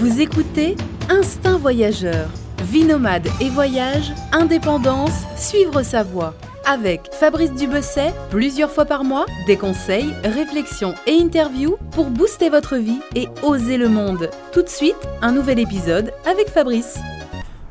Vous 0.00 0.22
écoutez 0.22 0.76
Instinct 1.10 1.58
Voyageur. 1.58 2.30
Vie 2.62 2.84
nomade 2.84 3.28
et 3.38 3.50
voyage, 3.50 4.14
indépendance, 4.32 5.26
suivre 5.36 5.82
sa 5.82 6.02
voie. 6.02 6.32
Avec 6.64 7.10
Fabrice 7.12 7.52
Dubesset, 7.52 8.14
plusieurs 8.30 8.70
fois 8.70 8.86
par 8.86 9.04
mois, 9.04 9.26
des 9.46 9.58
conseils, 9.58 10.14
réflexions 10.24 10.94
et 11.06 11.20
interviews 11.20 11.76
pour 11.90 12.06
booster 12.06 12.48
votre 12.48 12.76
vie 12.76 13.02
et 13.14 13.28
oser 13.42 13.76
le 13.76 13.90
monde. 13.90 14.30
Tout 14.54 14.62
de 14.62 14.70
suite, 14.70 14.96
un 15.20 15.32
nouvel 15.32 15.58
épisode 15.58 16.14
avec 16.24 16.48
Fabrice. 16.48 16.98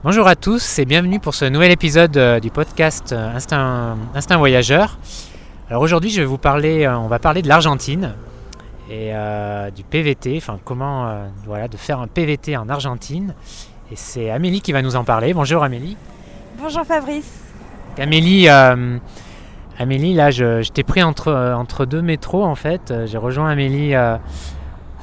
Bonjour 0.04 0.28
à 0.28 0.36
tous 0.36 0.78
et 0.78 0.86
bienvenue 0.86 1.20
pour 1.20 1.34
ce 1.34 1.46
nouvel 1.46 1.72
épisode 1.72 2.16
euh, 2.16 2.40
du 2.40 2.52
podcast 2.52 3.12
euh, 3.12 3.36
Instinct, 3.36 3.98
Instinct 4.14 4.38
Voyageur. 4.38 5.00
Alors 5.68 5.82
aujourd'hui, 5.82 6.12
je 6.12 6.22
vais 6.22 6.28
vous 6.28 6.38
parler, 6.38 6.86
euh, 6.86 6.96
on 6.96 7.08
va 7.08 7.18
parler 7.18 7.42
de 7.42 7.48
l'Argentine 7.48 8.14
et 8.90 9.14
du 9.76 9.84
PVT, 9.84 10.38
enfin 10.38 10.60
comment 10.64 11.28
voilà, 11.46 11.68
de 11.68 11.78
faire 11.78 12.00
un 12.00 12.08
PVT 12.08 12.58
en 12.58 12.70
Argentine. 12.70 13.36
Et 13.92 13.96
c'est 13.96 14.30
Amélie 14.30 14.62
qui 14.62 14.72
va 14.72 14.82
nous 14.82 14.96
en 14.96 15.04
parler. 15.04 15.34
Bonjour 15.34 15.64
Amélie. 15.64 15.96
Bonjour 16.62 16.84
Fabrice. 16.84 17.46
Amélie, 17.98 18.48
Amélie, 19.78 20.14
là, 20.14 20.32
je, 20.32 20.68
t'ai 20.70 20.84
pris 20.84 21.04
entre, 21.04 21.34
entre 21.56 21.86
deux 21.86 22.02
métros 22.02 22.44
en 22.44 22.56
fait. 22.56 22.94
J'ai 23.06 23.18
rejoint 23.18 23.50
Amélie 23.50 23.94
à 23.96 24.20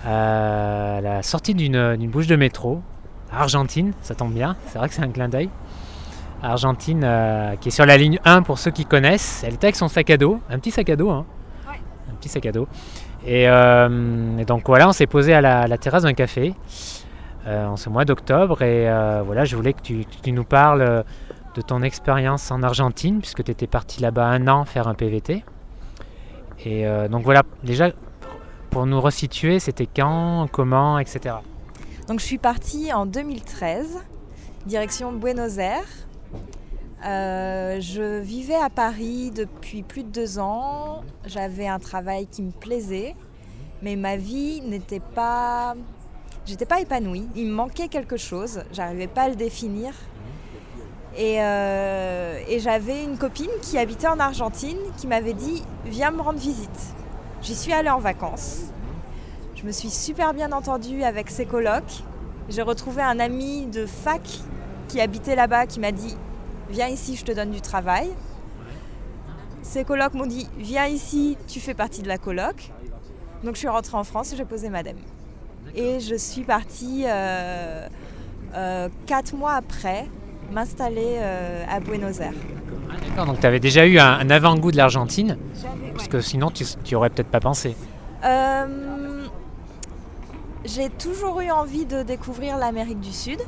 la 0.04 1.22
sortie 1.22 1.54
d'une 1.54 2.08
bouche 2.08 2.26
de 2.26 2.36
métro. 2.36 2.82
Argentine, 3.32 3.92
ça 4.02 4.14
tombe 4.14 4.32
bien, 4.32 4.56
c'est 4.68 4.78
vrai 4.78 4.88
que 4.88 4.94
c'est 4.94 5.02
un 5.02 5.10
clin 5.10 5.28
d'œil. 5.28 5.50
Argentine 6.42 7.02
euh, 7.04 7.56
qui 7.56 7.68
est 7.68 7.72
sur 7.72 7.86
la 7.86 7.96
ligne 7.96 8.20
1 8.24 8.42
pour 8.42 8.58
ceux 8.58 8.70
qui 8.70 8.84
connaissent. 8.84 9.42
Elle 9.44 9.54
était 9.54 9.66
avec 9.66 9.76
son 9.76 9.88
sac 9.88 10.10
à 10.10 10.16
dos, 10.16 10.40
un 10.50 10.58
petit 10.58 10.70
sac 10.70 10.88
à 10.90 10.96
dos. 10.96 11.10
Hein. 11.10 11.24
Un 11.68 12.14
petit 12.14 12.28
sac 12.28 12.46
à 12.46 12.52
dos. 12.52 12.68
Euh, 13.26 14.38
et, 14.38 14.44
donc 14.44 14.66
voilà, 14.66 14.88
on 14.88 14.92
s'est 14.92 15.06
posé 15.06 15.34
à 15.34 15.40
la, 15.40 15.78
terrasse 15.78 16.04
d'un 16.04 16.14
café 16.14 16.54
euh, 17.46 17.66
en 17.66 17.76
ce 17.76 17.88
mois 17.88 18.04
d'octobre. 18.04 18.62
Et 18.62 18.84
voilà, 19.24 19.44
je 19.44 19.56
voulais 19.56 19.72
que 19.72 19.80
tu, 19.80 20.32
nous 20.32 20.44
parles 20.44 21.04
de 21.54 21.62
ton 21.62 21.82
expérience 21.82 22.50
en 22.50 22.62
Argentine, 22.62 23.20
puisque 23.20 23.42
tu 23.42 23.50
étais 23.50 23.66
parti 23.66 24.00
là-bas 24.00 24.26
un 24.26 24.46
an 24.48 24.64
faire 24.64 24.88
un 24.88 24.94
PVT. 24.94 25.44
Et 26.64 26.86
donc 27.10 27.24
voilà, 27.24 27.42
déjà, 27.62 27.90
pour 28.70 28.86
nous 28.86 29.00
resituer, 29.00 29.58
c'était 29.58 29.86
quand, 29.86 30.48
comment, 30.50 30.98
etc. 30.98 31.36
Donc 32.08 32.20
je 32.20 32.24
suis 32.24 32.38
partie 32.38 32.92
en 32.92 33.06
2013, 33.06 34.04
direction 34.66 35.12
Buenos 35.12 35.58
Aires. 35.58 36.06
Euh, 37.04 37.80
je 37.80 38.20
vivais 38.20 38.54
à 38.54 38.70
Paris 38.70 39.30
depuis 39.30 39.82
plus 39.82 40.02
de 40.02 40.08
deux 40.08 40.38
ans. 40.38 41.02
J'avais 41.26 41.68
un 41.68 41.78
travail 41.78 42.26
qui 42.26 42.42
me 42.42 42.50
plaisait, 42.50 43.14
mais 43.82 43.96
ma 43.96 44.16
vie 44.16 44.62
n'était 44.62 45.00
pas. 45.00 45.74
J'étais 46.46 46.64
pas 46.64 46.80
épanouie. 46.80 47.26
Il 47.34 47.46
me 47.46 47.52
manquait 47.52 47.88
quelque 47.88 48.16
chose. 48.16 48.62
J'arrivais 48.72 49.08
pas 49.08 49.22
à 49.22 49.28
le 49.28 49.36
définir. 49.36 49.92
Et, 51.18 51.36
euh, 51.40 52.38
et 52.46 52.60
j'avais 52.60 53.02
une 53.02 53.16
copine 53.16 53.50
qui 53.62 53.78
habitait 53.78 54.06
en 54.06 54.20
Argentine 54.20 54.78
qui 54.96 55.06
m'avait 55.06 55.32
dit 55.32 55.62
Viens 55.84 56.10
me 56.10 56.20
rendre 56.20 56.38
visite. 56.38 56.94
J'y 57.42 57.54
suis 57.54 57.72
allée 57.72 57.90
en 57.90 57.98
vacances. 57.98 58.72
Je 59.54 59.64
me 59.64 59.72
suis 59.72 59.90
super 59.90 60.34
bien 60.34 60.52
entendue 60.52 61.02
avec 61.02 61.30
ses 61.30 61.46
colocs. 61.46 62.02
J'ai 62.48 62.62
retrouvé 62.62 63.02
un 63.02 63.18
ami 63.18 63.66
de 63.66 63.86
fac 63.86 64.22
qui 64.88 65.00
habitait 65.00 65.34
là-bas 65.34 65.66
qui 65.66 65.80
m'a 65.80 65.92
dit 65.92 66.16
Viens 66.70 66.88
ici, 66.88 67.16
je 67.16 67.24
te 67.24 67.32
donne 67.32 67.50
du 67.50 67.60
travail. 67.60 68.08
Ses 69.62 69.84
colocs 69.84 70.14
m'ont 70.14 70.26
dit 70.26 70.48
Viens 70.58 70.86
ici, 70.86 71.36
tu 71.46 71.60
fais 71.60 71.74
partie 71.74 72.02
de 72.02 72.08
la 72.08 72.18
coloc. 72.18 72.70
Donc 73.44 73.54
je 73.54 73.60
suis 73.60 73.68
rentrée 73.68 73.96
en 73.96 74.04
France 74.04 74.32
et 74.32 74.36
j'ai 74.36 74.44
posé 74.44 74.68
madame. 74.68 74.96
Et 75.74 76.00
je 76.00 76.14
suis 76.14 76.42
partie 76.42 77.04
euh, 77.06 77.86
euh, 78.54 78.88
quatre 79.06 79.34
mois 79.34 79.54
après 79.54 80.06
m'installer 80.52 81.16
euh, 81.18 81.64
à 81.68 81.80
Buenos 81.80 82.20
Aires. 82.20 82.32
D'accord, 83.08 83.26
donc 83.26 83.40
tu 83.40 83.46
avais 83.46 83.60
déjà 83.60 83.86
eu 83.86 83.98
un, 83.98 84.30
avant-goût 84.30 84.70
de 84.70 84.76
l'Argentine 84.76 85.36
Parce 85.94 86.08
que 86.08 86.20
sinon 86.20 86.50
tu, 86.50 86.64
tu 86.84 86.94
aurais 86.94 87.10
peut-être 87.10 87.28
pas 87.28 87.40
pensé. 87.40 87.76
J'ai 90.66 90.90
toujours 90.90 91.40
eu 91.40 91.50
envie 91.50 91.86
de 91.86 92.02
découvrir 92.02 92.58
l'Amérique 92.58 92.98
du 92.98 93.12
Sud. 93.12 93.38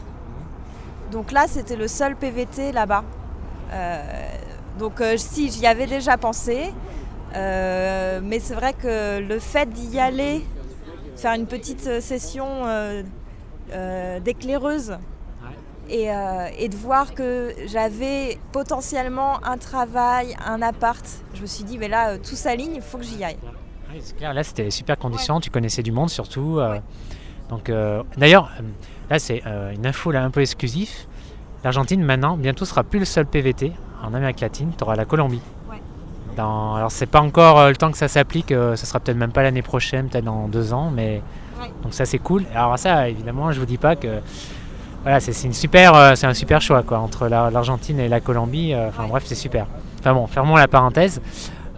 Donc 1.10 1.32
là, 1.32 1.46
c'était 1.48 1.76
le 1.76 1.88
seul 1.88 2.16
PVT 2.16 2.72
là-bas. 2.72 3.04
Euh, 3.72 4.02
donc 4.78 5.00
euh, 5.00 5.14
si, 5.16 5.50
j'y 5.50 5.66
avais 5.66 5.86
déjà 5.86 6.16
pensé. 6.16 6.72
Euh, 7.34 8.20
mais 8.22 8.40
c'est 8.40 8.54
vrai 8.54 8.72
que 8.72 9.20
le 9.20 9.38
fait 9.38 9.68
d'y 9.68 9.98
aller, 9.98 10.44
faire 11.16 11.34
une 11.34 11.46
petite 11.46 12.00
session 12.00 12.64
d'éclaireuse 14.24 14.96
et, 15.90 16.08
et, 16.58 16.68
de 16.68 16.76
voir 16.76 17.14
que 17.14 17.54
j'avais 17.66 18.38
potentiellement 18.52 19.44
un 19.44 19.58
travail, 19.58 20.36
un 20.46 20.62
appart, 20.62 21.04
je 21.34 21.42
me 21.42 21.46
suis 21.46 21.64
dit, 21.64 21.76
mais 21.76 21.88
là, 21.88 22.16
tout 22.18 22.36
s'aligne, 22.36 22.76
il 22.76 22.82
faut 22.82 22.98
que 22.98 23.04
j'y 23.04 23.22
aille. 23.22 23.38
C'est 24.00 24.16
clair, 24.16 24.32
là 24.32 24.44
c'était 24.44 24.70
super 24.70 24.98
conditions, 24.98 25.40
tu 25.40 25.50
connaissais 25.50 25.82
du 25.82 25.92
monde 25.92 26.10
surtout. 26.10 26.60
Donc, 27.50 27.70
euh, 27.70 28.02
D'ailleurs, 28.16 28.50
euh, 28.60 28.62
là 29.10 29.18
c'est 29.18 29.42
une 29.74 29.86
info 29.86 30.10
là, 30.10 30.22
un 30.22 30.30
peu 30.30 30.40
exclusive. 30.40 30.90
L'Argentine 31.64 32.02
maintenant, 32.02 32.36
bientôt 32.36 32.64
sera 32.64 32.84
plus 32.84 32.98
le 32.98 33.04
seul 33.04 33.26
PVT 33.26 33.72
en 34.02 34.14
Amérique 34.14 34.40
latine, 34.40 34.72
tu 34.76 34.84
auras 34.84 34.96
la 34.96 35.04
Colombie. 35.04 35.40
Dans, 36.36 36.76
alors 36.76 36.92
c'est 36.92 37.06
pas 37.06 37.20
encore 37.20 37.68
le 37.68 37.74
temps 37.74 37.90
que 37.90 37.98
ça 37.98 38.06
s'applique, 38.06 38.50
ça 38.50 38.76
sera 38.76 39.00
peut-être 39.00 39.16
même 39.16 39.32
pas 39.32 39.42
l'année 39.42 39.62
prochaine, 39.62 40.08
peut-être 40.08 40.24
dans 40.24 40.46
deux 40.46 40.72
ans, 40.72 40.92
mais 40.94 41.20
donc 41.82 41.92
ça 41.92 42.04
c'est 42.06 42.18
cool. 42.18 42.44
Alors 42.54 42.78
ça 42.78 43.08
évidemment 43.08 43.50
je 43.50 43.58
vous 43.58 43.66
dis 43.66 43.76
pas 43.76 43.96
que 43.96 44.20
voilà 45.02 45.18
c'est 45.18 45.32
une 45.44 45.52
super 45.52 46.16
c'est 46.16 46.28
un 46.28 46.34
super 46.34 46.60
choix 46.60 46.84
quoi 46.84 47.00
entre 47.00 47.26
l'Argentine 47.26 47.98
et 47.98 48.06
la 48.06 48.20
Colombie. 48.20 48.72
Enfin 48.76 49.08
bref 49.08 49.24
c'est 49.26 49.34
super. 49.34 49.66
Enfin 49.98 50.14
bon 50.14 50.28
fermons 50.28 50.54
la 50.54 50.68
parenthèse. 50.68 51.20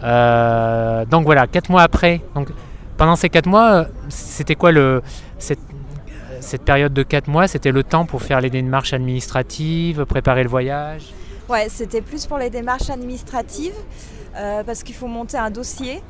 Euh, 0.03 1.05
donc 1.05 1.25
voilà, 1.25 1.47
quatre 1.47 1.69
mois 1.71 1.83
après. 1.83 2.21
Donc 2.35 2.49
pendant 3.01 3.17
ces 3.17 3.31
quatre 3.31 3.47
mois, 3.47 3.87
c'était 4.11 4.57
quoi 4.57 4.73
le 4.73 5.01
cette, 5.39 5.59
cette, 6.41 6.61
période 6.61 6.93
de 6.93 7.03
quatre 7.03 7.29
mois 7.29 7.49
C'était 7.49 7.73
le 7.73 7.83
temps 7.83 8.05
pour 8.05 8.21
faire 8.21 8.43
les 8.43 8.51
démarches 8.51 8.93
administratives, 8.93 10.05
préparer 10.05 10.43
le 10.43 10.51
voyage? 10.51 11.15
Ouais, 11.49 11.71
c'était 11.71 12.03
plus 12.03 12.27
pour 12.27 12.37
les 12.37 12.51
démarches 12.51 12.91
administratives 12.91 13.73
euh, 14.37 14.63
parce 14.65 14.83
qu'il 14.83 14.95
faut 14.95 15.07
monter 15.07 15.39
un 15.39 15.51
dossier. 15.51 16.03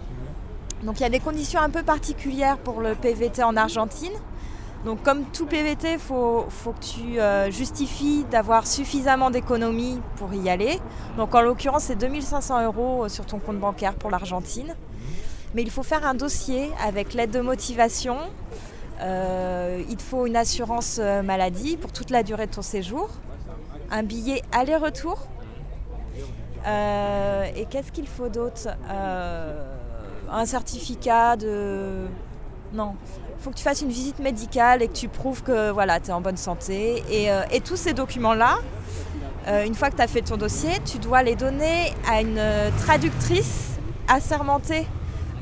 Donc 0.83 0.99
il 0.99 1.05
y 1.05 1.06
a 1.06 1.11
des 1.11 1.21
conditions 1.21 1.61
un 1.61 1.71
peu 1.71 1.84
particulières 1.84 2.59
pour 2.59 2.81
le 2.81 2.97
PVT 2.97 3.45
en 3.45 3.56
Argentine. 3.56 4.12
Donc 4.84 5.00
comme 5.05 5.23
tout 5.27 5.47
PVT, 5.47 5.93
il 5.93 5.99
faut, 6.00 6.49
que 6.65 6.84
tu 6.84 7.21
euh, 7.21 7.53
justifies 7.53 8.25
d'avoir 8.33 8.67
suffisamment 8.67 9.31
d'économies 9.31 10.00
pour 10.17 10.34
y 10.34 10.50
aller. 10.50 10.81
Donc 11.17 11.37
en 11.37 11.41
l'occurrence, 11.41 11.84
c'est 11.84 11.95
2500 11.95 12.65
euros 12.65 13.05
euh, 13.05 13.09
sur 13.09 13.27
ton 13.27 13.39
compte 13.39 13.61
bancaire 13.61 13.95
pour 13.95 14.11
l'Argentine. 14.11 14.75
Mais 15.55 15.62
il 15.62 15.71
faut 15.71 15.83
faire 15.83 16.06
un 16.06 16.15
dossier 16.15 16.71
avec 16.84 17.15
l'aide 17.15 17.31
de 17.31 17.41
motivation. 17.41 18.16
Euh, 19.00 19.83
il 19.88 19.97
te 19.97 20.03
faut 20.03 20.27
une 20.27 20.37
assurance 20.37 20.99
maladie 20.99 21.77
pour 21.77 21.93
toute 21.93 22.11
la 22.11 22.22
durée 22.22 22.47
de 22.47 22.53
ton 22.53 22.62
séjour. 22.62 23.09
Un 23.91 24.03
billet 24.03 24.43
aller-retour. 24.53 25.27
et 26.66 27.66
qu'est-ce 27.71 27.91
qu'il 27.93 28.06
faut 28.06 28.28
d'autre? 28.28 28.69
Un 30.33 30.47
certificat 30.47 31.37
de... 31.37 32.06
Non, 32.72 32.94
il 33.41 33.44
faut 33.44 33.50
que 33.53 33.56
tu 33.56 33.65
fasses 33.65 33.81
une 33.81 33.88
visite 33.88 34.19
médicale 34.19 34.82
et 34.82 34.88
que 34.88 34.93
tu 34.93 35.09
prouves 35.09 35.43
que 35.43 35.71
voilà, 35.71 35.99
tu 35.99 36.11
es 36.11 36.12
en 36.12 36.21
bonne 36.21 36.37
santé. 36.37 37.03
Et, 37.11 37.32
euh, 37.32 37.41
tous 37.65 37.77
ces 37.77 37.94
documents-là, 37.94 38.59
euh, 39.49 39.65
une 39.65 39.75
fois 39.75 39.88
que 39.88 39.97
tu 39.97 40.03
as 40.03 40.06
fait 40.06 40.21
ton 40.21 40.37
dossier, 40.37 40.72
tu 40.84 40.99
dois 40.99 41.22
les 41.22 41.37
donner 41.37 41.94
à 42.06 42.21
une 42.21 42.38
traductrice 42.84 43.78
assermentée 44.09 44.87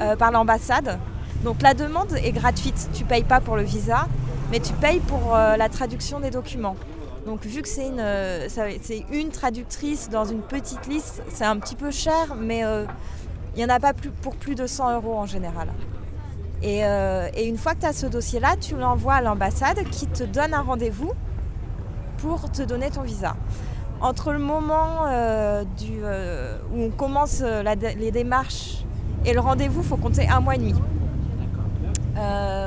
euh, 0.01 0.17
par 0.17 0.31
l'ambassade. 0.31 0.99
Donc 1.45 1.63
la 1.63 1.75
demande 1.75 2.13
est 2.15 2.33
gratuite, 2.33 2.89
tu 2.93 3.05
payes 3.05 3.25
pas 3.25 3.41
pour 3.41 3.57
le 3.57 3.63
visa, 3.63 4.09
mais 4.51 4.61
tu 4.61 4.73
payes 4.73 5.01
pour 5.01 5.35
la 5.35 5.69
traduction 5.69 6.19
des 6.19 6.31
documents. 6.31 6.75
Donc 7.27 7.45
vu 7.45 7.63
que 7.63 7.69
c'est 7.69 7.87
une, 7.87 8.03
c'est 8.49 9.05
une 9.13 9.29
traductrice 9.29 10.09
dans 10.11 10.25
une 10.25 10.41
petite 10.41 10.89
liste, 10.89 11.23
c'est 11.33 11.45
un 11.45 11.59
petit 11.59 11.77
peu 11.77 11.93
cher, 11.93 12.35
mais 12.37 12.65
il 13.55 13.59
n'y 13.59 13.65
en 13.65 13.75
a 13.75 13.79
pas 13.79 13.93
plus, 13.93 14.11
pour 14.11 14.35
plus 14.35 14.57
de 14.57 14.67
100 14.67 14.95
euros 14.95 15.17
en 15.17 15.27
général. 15.27 15.69
Euh, 16.65 17.29
et, 17.35 17.47
une 17.47 17.57
fois 17.57 17.75
que 17.75 17.81
tu 17.81 17.87
as 17.87 17.93
ce 17.93 18.07
dossier-là, 18.07 18.57
tu 18.61 18.77
l'envoies 18.77 19.15
à 19.15 19.21
l'ambassade 19.21 19.83
qui 19.91 20.07
te 20.07 20.25
donne 20.25 20.55
un 20.55 20.63
rendez-vous 20.63 21.13
pour 22.19 22.51
te 22.51 22.63
donner 22.63 22.91
ton 22.91 23.03
visa. 23.03 23.37
Entre 24.01 24.33
le 24.33 24.39
moment 24.39 25.07
euh, 25.07 25.65
euh, 25.91 26.59
où 26.73 26.83
on 26.85 26.91
commence 26.91 27.43
les 27.43 28.11
démarches 28.11 28.85
et 29.25 29.33
le 29.33 29.41
rendez-vous, 29.41 29.81
il 29.83 29.87
faut 29.87 29.97
compter 29.97 30.29
un 30.29 30.41
mois 30.41 30.55
et 30.55 30.59
demi. 30.59 30.75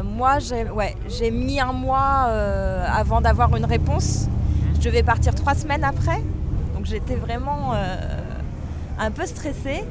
moi, 0.03 0.37
j'ai 0.39 1.31
mis 1.31 1.59
un 1.59 1.73
mois 1.73 2.29
avant 2.93 3.21
d'avoir 3.21 3.55
une 3.55 3.65
réponse. 3.65 4.27
Je 4.75 4.85
devais 4.85 5.03
partir 5.03 5.35
trois 5.35 5.55
semaines 5.55 5.83
après. 5.83 6.21
Donc 6.73 6.85
j'étais 6.85 7.15
vraiment 7.15 7.73
un 8.99 9.11
peu 9.11 9.25
stressée. 9.25 9.83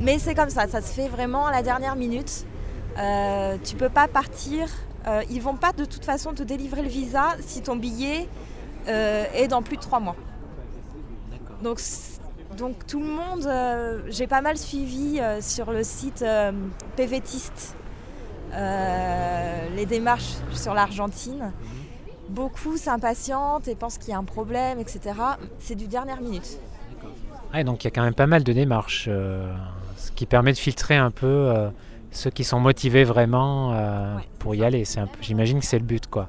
Mais 0.00 0.18
c'est 0.18 0.34
comme 0.34 0.50
ça, 0.50 0.66
ça 0.66 0.80
se 0.80 0.92
fait 0.92 1.08
vraiment 1.08 1.46
à 1.46 1.52
la 1.52 1.62
dernière 1.62 1.96
minute. 1.96 2.44
Euh, 2.98 3.56
tu 3.64 3.76
peux 3.76 3.88
pas 3.88 4.08
partir. 4.08 4.68
Euh, 5.06 5.22
ils 5.30 5.40
vont 5.40 5.56
pas 5.56 5.72
de 5.72 5.84
toute 5.84 6.04
façon 6.04 6.34
te 6.34 6.42
délivrer 6.42 6.82
le 6.82 6.88
visa 6.88 7.36
si 7.40 7.62
ton 7.62 7.76
billet 7.76 8.28
euh, 8.88 9.24
est 9.34 9.48
dans 9.48 9.62
plus 9.62 9.76
de 9.76 9.82
trois 9.82 10.00
mois. 10.00 10.16
Donc, 11.62 11.80
donc 12.56 12.86
tout 12.86 13.00
le 13.00 13.06
monde, 13.06 13.46
euh, 13.46 14.00
j'ai 14.08 14.26
pas 14.26 14.40
mal 14.40 14.56
suivi 14.56 15.20
euh, 15.20 15.40
sur 15.40 15.70
le 15.70 15.84
site 15.84 16.22
euh, 16.22 16.52
PVTiste 16.96 17.76
euh, 18.52 19.68
les 19.74 19.86
démarches 19.86 20.34
sur 20.52 20.74
l'Argentine. 20.74 21.52
Beaucoup 22.28 22.76
s'impatientent 22.76 23.68
et 23.68 23.74
pensent 23.74 23.98
qu'il 23.98 24.10
y 24.10 24.12
a 24.12 24.18
un 24.18 24.24
problème, 24.24 24.80
etc. 24.80 25.14
C'est 25.58 25.74
du 25.74 25.86
dernière 25.86 26.20
minute. 26.20 26.58
Donc 27.64 27.84
il 27.84 27.86
y 27.86 27.88
a 27.88 27.90
quand 27.90 28.02
même 28.02 28.14
pas 28.14 28.26
mal 28.26 28.42
de 28.44 28.52
démarches, 28.52 29.04
ce 29.04 30.10
qui 30.14 30.26
permet 30.26 30.52
de 30.52 30.58
filtrer 30.58 30.96
un 30.96 31.10
peu 31.10 31.70
ceux 32.10 32.30
qui 32.30 32.44
sont 32.44 32.60
motivés 32.60 33.04
vraiment 33.04 33.70
Ouais, 33.70 34.24
pour 34.38 34.54
y 34.54 34.64
aller. 34.64 34.84
J'imagine 35.20 35.60
que 35.60 35.64
c'est 35.64 35.78
le 35.78 35.84
but, 35.84 36.06
quoi. 36.08 36.28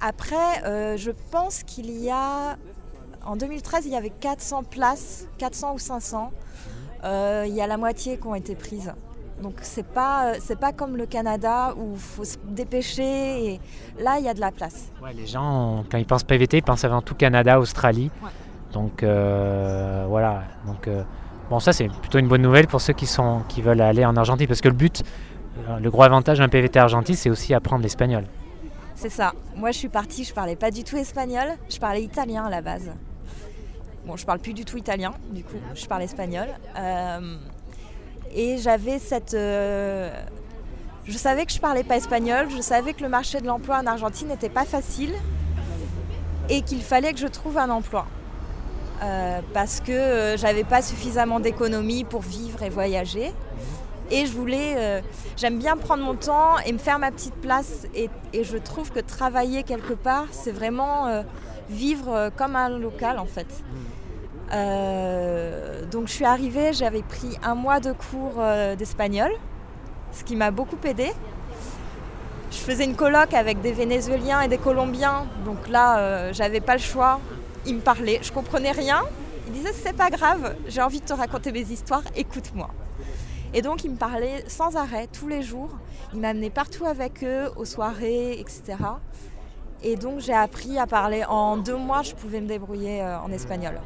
Après, 0.00 0.96
je 0.98 1.10
pense 1.30 1.62
qu'il 1.62 1.90
y 1.90 2.10
a. 2.10 2.56
En 3.24 3.36
2013, 3.36 3.86
il 3.86 3.92
y 3.92 3.96
avait 3.96 4.10
400 4.10 4.64
places, 4.64 5.28
400 5.38 5.74
ou 5.74 5.78
500. 5.78 6.32
Euh, 7.04 7.44
il 7.46 7.54
y 7.54 7.60
a 7.60 7.66
la 7.66 7.76
moitié 7.76 8.18
qui 8.18 8.26
ont 8.26 8.34
été 8.34 8.54
prises. 8.54 8.92
Donc 9.42 9.54
c'est 9.62 9.86
pas 9.86 10.34
c'est 10.40 10.58
pas 10.58 10.72
comme 10.72 10.96
le 10.96 11.04
Canada 11.04 11.74
où 11.76 11.92
il 11.94 11.98
faut 11.98 12.24
se 12.24 12.36
dépêcher. 12.44 13.54
Et 13.54 13.60
là, 13.98 14.18
il 14.18 14.24
y 14.24 14.28
a 14.28 14.34
de 14.34 14.40
la 14.40 14.52
place. 14.52 14.90
Ouais, 15.02 15.12
les 15.12 15.26
gens, 15.26 15.84
quand 15.90 15.98
ils 15.98 16.06
pensent 16.06 16.22
PVT, 16.22 16.58
ils 16.58 16.62
pensent 16.62 16.84
avant 16.84 17.02
tout 17.02 17.14
Canada, 17.14 17.58
Australie. 17.58 18.10
Ouais. 18.22 18.30
Donc 18.72 19.02
euh, 19.02 20.06
voilà. 20.08 20.44
Donc 20.66 20.88
euh, 20.88 21.02
bon, 21.50 21.60
ça 21.60 21.72
c'est 21.72 21.88
plutôt 21.88 22.18
une 22.18 22.28
bonne 22.28 22.42
nouvelle 22.42 22.66
pour 22.66 22.80
ceux 22.80 22.92
qui 22.92 23.06
sont 23.06 23.42
qui 23.48 23.62
veulent 23.62 23.80
aller 23.80 24.04
en 24.04 24.16
Argentine, 24.16 24.46
parce 24.46 24.60
que 24.60 24.68
le 24.68 24.74
but, 24.74 25.02
euh, 25.68 25.78
le 25.78 25.90
gros 25.90 26.02
avantage 26.02 26.38
d'un 26.38 26.48
PVT 26.48 26.78
Argentine, 26.78 27.14
c'est 27.14 27.30
aussi 27.30 27.54
apprendre 27.54 27.82
l'espagnol. 27.82 28.24
C'est 28.94 29.10
ça. 29.10 29.32
Moi, 29.56 29.72
je 29.72 29.78
suis 29.78 29.88
partie, 29.88 30.22
je 30.24 30.32
parlais 30.32 30.54
pas 30.54 30.70
du 30.70 30.84
tout 30.84 30.96
espagnol, 30.96 31.48
je 31.68 31.78
parlais 31.78 32.02
italien 32.02 32.44
à 32.44 32.50
la 32.50 32.60
base. 32.60 32.92
Bon, 34.04 34.16
je 34.16 34.26
parle 34.26 34.40
plus 34.40 34.52
du 34.52 34.64
tout 34.64 34.76
italien, 34.76 35.12
du 35.30 35.44
coup, 35.44 35.56
je 35.74 35.86
parle 35.86 36.02
espagnol. 36.02 36.48
Euh, 36.76 37.36
et 38.34 38.58
j'avais 38.58 38.98
cette. 38.98 39.34
euh, 39.34 40.10
je 41.04 41.16
savais 41.16 41.46
que 41.46 41.52
je 41.52 41.60
parlais 41.60 41.84
pas 41.84 41.96
espagnol, 41.96 42.48
je 42.50 42.60
savais 42.60 42.94
que 42.94 43.02
le 43.02 43.08
marché 43.08 43.40
de 43.40 43.46
l'emploi 43.46 43.78
en 43.78 43.86
Argentine 43.86 44.28
n'était 44.28 44.48
pas 44.48 44.64
facile 44.64 45.14
et 46.48 46.62
qu'il 46.62 46.82
fallait 46.82 47.12
que 47.12 47.20
je 47.20 47.28
trouve 47.28 47.58
un 47.58 47.70
emploi. 47.70 48.06
Euh, 49.04 49.40
parce 49.52 49.80
que 49.80 50.34
j'avais 50.36 50.64
pas 50.64 50.82
suffisamment 50.82 51.40
d'économies 51.40 52.04
pour 52.04 52.22
vivre 52.22 52.62
et 52.62 52.70
voyager. 52.70 53.32
Et 54.10 54.26
je 54.26 54.32
voulais, 54.32 55.02
j'aime 55.36 55.58
bien 55.58 55.76
prendre 55.76 56.04
mon 56.04 56.14
temps 56.14 56.58
et 56.66 56.72
me 56.72 56.78
faire 56.78 56.98
ma 56.98 57.10
petite 57.10 57.34
place. 57.36 57.86
Et, 57.94 58.10
je 58.34 58.56
trouve 58.58 58.90
que 58.90 59.00
travailler 59.00 59.62
quelque 59.62 59.94
part, 59.94 60.26
c'est 60.32 60.52
vraiment 60.52 61.24
vivre 61.68 62.12
euh, 62.12 62.30
comme 62.34 62.56
un 62.56 62.68
local 62.68 63.18
en 63.18 63.26
fait. 63.26 63.62
Euh, 64.52 65.86
donc 65.86 66.08
je 66.08 66.12
suis 66.12 66.24
arrivée, 66.24 66.72
j'avais 66.72 67.02
pris 67.02 67.38
un 67.42 67.54
mois 67.54 67.80
de 67.80 67.92
cours 67.92 68.34
euh, 68.38 68.76
d'espagnol, 68.76 69.30
ce 70.12 70.24
qui 70.24 70.36
m'a 70.36 70.50
beaucoup 70.50 70.76
aidé. 70.84 71.12
Je 72.50 72.58
faisais 72.58 72.84
une 72.84 72.96
colloque 72.96 73.32
avec 73.32 73.62
des 73.62 73.72
Vénézuéliens 73.72 74.42
et 74.42 74.48
des 74.48 74.58
Colombiens, 74.58 75.26
donc 75.46 75.68
là 75.68 75.98
euh, 75.98 76.32
j'avais 76.32 76.60
pas 76.60 76.74
le 76.74 76.82
choix. 76.82 77.18
Ils 77.64 77.76
me 77.76 77.80
parlaient, 77.80 78.18
je 78.22 78.32
comprenais 78.32 78.72
rien. 78.72 79.02
Ils 79.46 79.52
disaient 79.52 79.72
c'est 79.72 79.96
pas 79.96 80.10
grave, 80.10 80.54
j'ai 80.68 80.82
envie 80.82 81.00
de 81.00 81.06
te 81.06 81.14
raconter 81.14 81.50
mes 81.50 81.70
histoires, 81.70 82.02
écoute-moi. 82.14 82.68
Et 83.54 83.60
donc, 83.60 83.84
ils 83.84 83.90
me 83.90 83.96
parlaient 83.96 84.44
sans 84.48 84.76
arrêt, 84.76 85.08
tous 85.12 85.28
les 85.28 85.42
jours. 85.42 85.70
Ils 86.14 86.20
m'amenaient 86.20 86.50
partout 86.50 86.86
avec 86.86 87.22
eux, 87.22 87.50
aux 87.56 87.66
soirées, 87.66 88.38
etc. 88.40 88.76
Et 89.82 89.96
donc, 89.96 90.20
j'ai 90.20 90.34
appris 90.34 90.78
à 90.78 90.86
parler. 90.86 91.24
En 91.28 91.56
deux 91.56 91.76
mois, 91.76 92.02
je 92.02 92.14
pouvais 92.14 92.40
me 92.40 92.46
débrouiller 92.46 93.02
euh, 93.02 93.20
en 93.20 93.30
espagnol. 93.32 93.80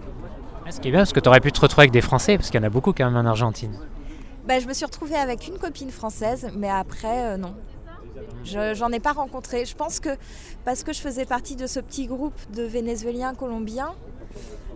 Ce 0.70 0.80
qui 0.80 0.88
est 0.88 0.90
bien, 0.90 1.00
parce 1.00 1.12
que 1.12 1.20
tu 1.20 1.28
aurais 1.28 1.40
pu 1.40 1.52
te 1.52 1.60
retrouver 1.60 1.82
avec 1.82 1.92
des 1.92 2.00
Français, 2.00 2.36
parce 2.36 2.50
qu'il 2.50 2.60
y 2.60 2.64
en 2.64 2.66
a 2.66 2.70
beaucoup 2.70 2.92
quand 2.92 3.04
même 3.10 3.16
en 3.16 3.28
Argentine. 3.28 3.78
Ben, 4.46 4.60
je 4.60 4.66
me 4.66 4.72
suis 4.72 4.84
retrouvée 4.84 5.16
avec 5.16 5.48
une 5.48 5.58
copine 5.58 5.90
française, 5.90 6.50
mais 6.56 6.70
après, 6.70 7.32
euh, 7.32 7.36
non. 7.36 7.54
Je 8.44 8.74
J'en 8.74 8.90
ai 8.90 9.00
pas 9.00 9.12
rencontré. 9.12 9.64
Je 9.64 9.74
pense 9.74 10.00
que 10.00 10.10
parce 10.64 10.82
que 10.82 10.92
je 10.92 11.00
faisais 11.00 11.24
partie 11.24 11.56
de 11.56 11.66
ce 11.66 11.80
petit 11.80 12.06
groupe 12.06 12.38
de 12.52 12.62
Vénézuéliens 12.62 13.34
colombiens, 13.34 13.94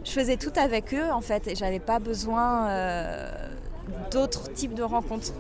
je 0.04 0.12
faisais 0.12 0.36
tout 0.36 0.52
avec 0.56 0.94
eux, 0.94 1.10
en 1.12 1.20
fait, 1.20 1.46
et 1.48 1.54
j'avais 1.54 1.78
pas 1.80 1.98
besoin 1.98 2.68
euh, 2.68 3.30
d'autres 4.10 4.52
types 4.52 4.74
de 4.74 4.82
rencontres. 4.82 5.32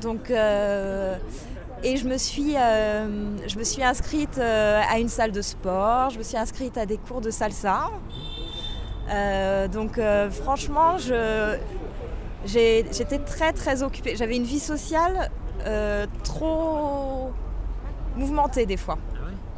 Donc, 0.00 0.30
euh, 0.30 1.16
et 1.82 1.96
je 1.96 2.06
me 2.06 2.18
suis, 2.18 2.56
euh, 2.56 3.08
je 3.46 3.58
me 3.58 3.64
suis 3.64 3.82
inscrite 3.82 4.38
euh, 4.38 4.80
à 4.88 4.98
une 4.98 5.08
salle 5.08 5.32
de 5.32 5.42
sport, 5.42 6.10
je 6.10 6.18
me 6.18 6.22
suis 6.22 6.36
inscrite 6.36 6.76
à 6.76 6.86
des 6.86 6.98
cours 6.98 7.20
de 7.20 7.30
salsa. 7.30 7.90
Euh, 9.10 9.66
donc, 9.66 10.00
franchement, 10.30 10.96
j'étais 12.44 13.18
très 13.18 13.52
très 13.52 13.82
occupée. 13.82 14.14
J'avais 14.16 14.36
une 14.36 14.44
vie 14.44 14.60
sociale 14.60 15.30
trop 16.22 17.32
mouvementée 18.16 18.66
des 18.66 18.76
fois. 18.76 18.98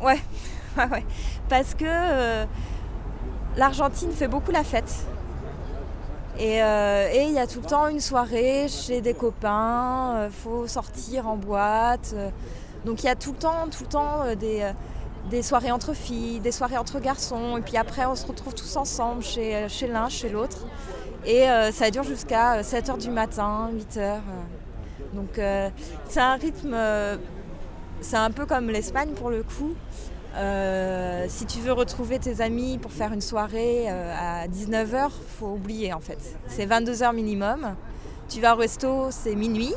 Ouais, 0.03 0.19
ouais, 0.79 0.89
ouais. 0.91 1.05
Parce 1.49 1.75
que 1.75 2.47
l'Argentine 3.57 4.13
fait 4.13 4.29
beaucoup 4.29 4.53
la 4.53 4.65
fête. 4.65 5.07
Et 6.43 6.61
euh, 6.61 7.09
et 7.13 7.23
il 7.23 7.33
y 7.33 7.39
a 7.39 7.47
tout 7.47 7.61
le 7.61 7.67
temps 7.67 7.87
une 7.87 8.01
soirée 8.01 8.67
chez 8.69 9.01
des 9.01 9.15
copains, 9.15 10.25
il 10.27 10.33
faut 10.33 10.67
sortir 10.67 11.29
en 11.29 11.37
boîte. 11.37 12.13
euh. 12.15 12.31
donc 12.85 13.05
il 13.05 13.07
y 13.07 13.09
a 13.09 13.15
tout 13.15 13.31
le 13.31 13.39
temps, 13.39 13.69
tout 13.71 13.85
le 13.85 13.89
temps 13.89 14.23
euh, 14.25 14.35
des, 14.35 14.63
euh, 14.63 14.73
des 15.31 15.43
soirées 15.43 15.71
entre 15.71 15.93
filles, 15.95 16.41
des 16.41 16.51
soirées 16.51 16.79
entre 16.79 16.99
garçons. 16.99 17.57
Et 17.59 17.61
puis 17.61 17.77
après, 17.77 18.07
on 18.07 18.17
se 18.17 18.27
retrouve 18.27 18.55
tous 18.55 18.75
ensemble 18.77 19.23
chez, 19.23 19.55
euh, 19.55 19.69
chez 19.69 19.87
l'un, 19.87 20.09
chez 20.09 20.31
l'autre. 20.31 20.67
Et 21.25 21.49
euh, 21.49 21.71
ça 21.71 21.91
dure 21.93 22.03
jusqu'à 22.03 22.63
7h 22.63 22.99
du 22.99 23.11
matin, 23.11 23.71
8h. 23.73 24.19
Donc 25.13 25.39
euh, 25.39 25.71
c'est 26.09 26.21
un 26.21 26.35
rythme, 26.35 26.73
euh, 26.75 27.17
c'est 28.01 28.17
un 28.17 28.33
peu 28.33 28.47
comme 28.47 28.69
l'Espagne 28.69 29.11
pour 29.15 29.31
le 29.31 29.45
coup. 29.45 29.75
Euh, 30.35 31.27
si 31.29 31.47
tu 31.47 31.61
veux 31.61 31.73
retrouver 31.73 32.19
tes 32.19 32.41
amis 32.41 32.79
pour 32.79 32.93
faire 32.93 33.13
une 33.13 33.21
soirée 33.21 33.85
euh, 33.89 34.15
à 34.45 34.49
19h, 34.49 35.11
faut 35.39 35.53
oublier 35.53 35.93
en 35.93 36.01
fait. 36.01 36.37
C'est 36.47 36.67
22h 36.67 37.15
minimum. 37.15 37.75
Tu 38.29 38.41
vas 38.41 38.55
au 38.55 38.59
resto, 38.59 39.09
c'est 39.11 39.35
minuit. 39.35 39.75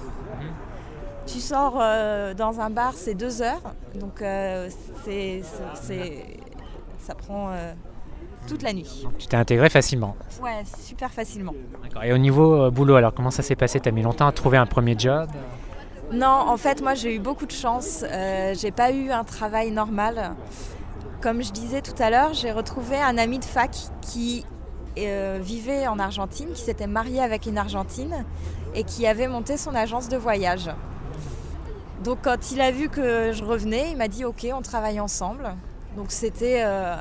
Tu 1.27 1.39
sors 1.39 1.77
euh, 1.81 2.33
dans 2.33 2.59
un 2.59 2.69
bar, 2.69 2.93
c'est 2.95 3.15
2h. 3.15 3.53
Donc 3.99 4.21
euh, 4.21 4.69
c'est, 5.03 5.41
ça 6.99 7.15
prend 7.15 7.51
toute 8.47 8.61
la 8.61 8.71
nuit. 8.71 9.01
Donc 9.03 9.17
tu 9.17 9.27
t'es 9.27 9.35
intégré 9.35 9.69
facilement. 9.69 10.15
Ouais, 10.41 10.63
super 10.79 11.11
facilement. 11.11 11.53
Et 12.03 12.13
au 12.13 12.17
niveau 12.17 12.71
boulot, 12.71 12.95
alors 12.95 13.13
comment 13.13 13.31
ça 13.31 13.43
s'est 13.43 13.55
passé? 13.55 13.79
T'as 13.79 13.91
mis 13.91 14.03
longtemps 14.03 14.27
à 14.27 14.31
trouver 14.31 14.57
un 14.57 14.67
premier 14.67 14.97
job? 14.97 15.29
Non, 16.15 16.27
en 16.27 16.55
fait, 16.55 16.81
moi 16.81 16.95
j'ai 16.95 17.13
eu 17.13 17.19
beaucoup 17.19 17.45
de 17.45 17.51
chance. 17.51 18.05
Euh, 18.09 18.53
j'ai 18.57 18.71
pas 18.71 18.91
eu 18.91 19.11
un 19.11 19.25
travail 19.25 19.71
normal. 19.71 20.33
Comme 21.19 21.43
je 21.43 21.51
disais 21.51 21.81
tout 21.81 22.01
à 22.01 22.09
l'heure, 22.09 22.33
j'ai 22.33 22.53
retrouvé 22.53 22.95
un 22.95 23.17
ami 23.17 23.37
de 23.37 23.43
fac 23.43 23.75
qui 23.99 24.45
euh, 24.97 25.39
vivait 25.41 25.87
en 25.87 25.99
Argentine, 25.99 26.53
qui 26.53 26.61
s'était 26.61 26.87
marié 26.87 27.21
avec 27.21 27.47
une 27.47 27.57
Argentine 27.57 28.23
et 28.75 28.85
qui 28.85 29.05
avait 29.05 29.27
monté 29.27 29.57
son 29.57 29.75
agence 29.75 30.07
de 30.07 30.15
voyage. 30.15 30.69
Donc 32.05 32.19
quand 32.21 32.49
il 32.53 32.61
a 32.61 32.71
vu 32.71 32.87
que 32.87 33.33
je 33.33 33.43
revenais, 33.43 33.91
il 33.91 33.97
m'a 33.97 34.07
dit 34.07 34.23
ok, 34.23 34.47
on 34.53 34.61
travaille 34.61 35.01
ensemble. 35.01 35.53
Donc 35.97 36.11
c'était, 36.11 36.61
euh, 36.63 36.95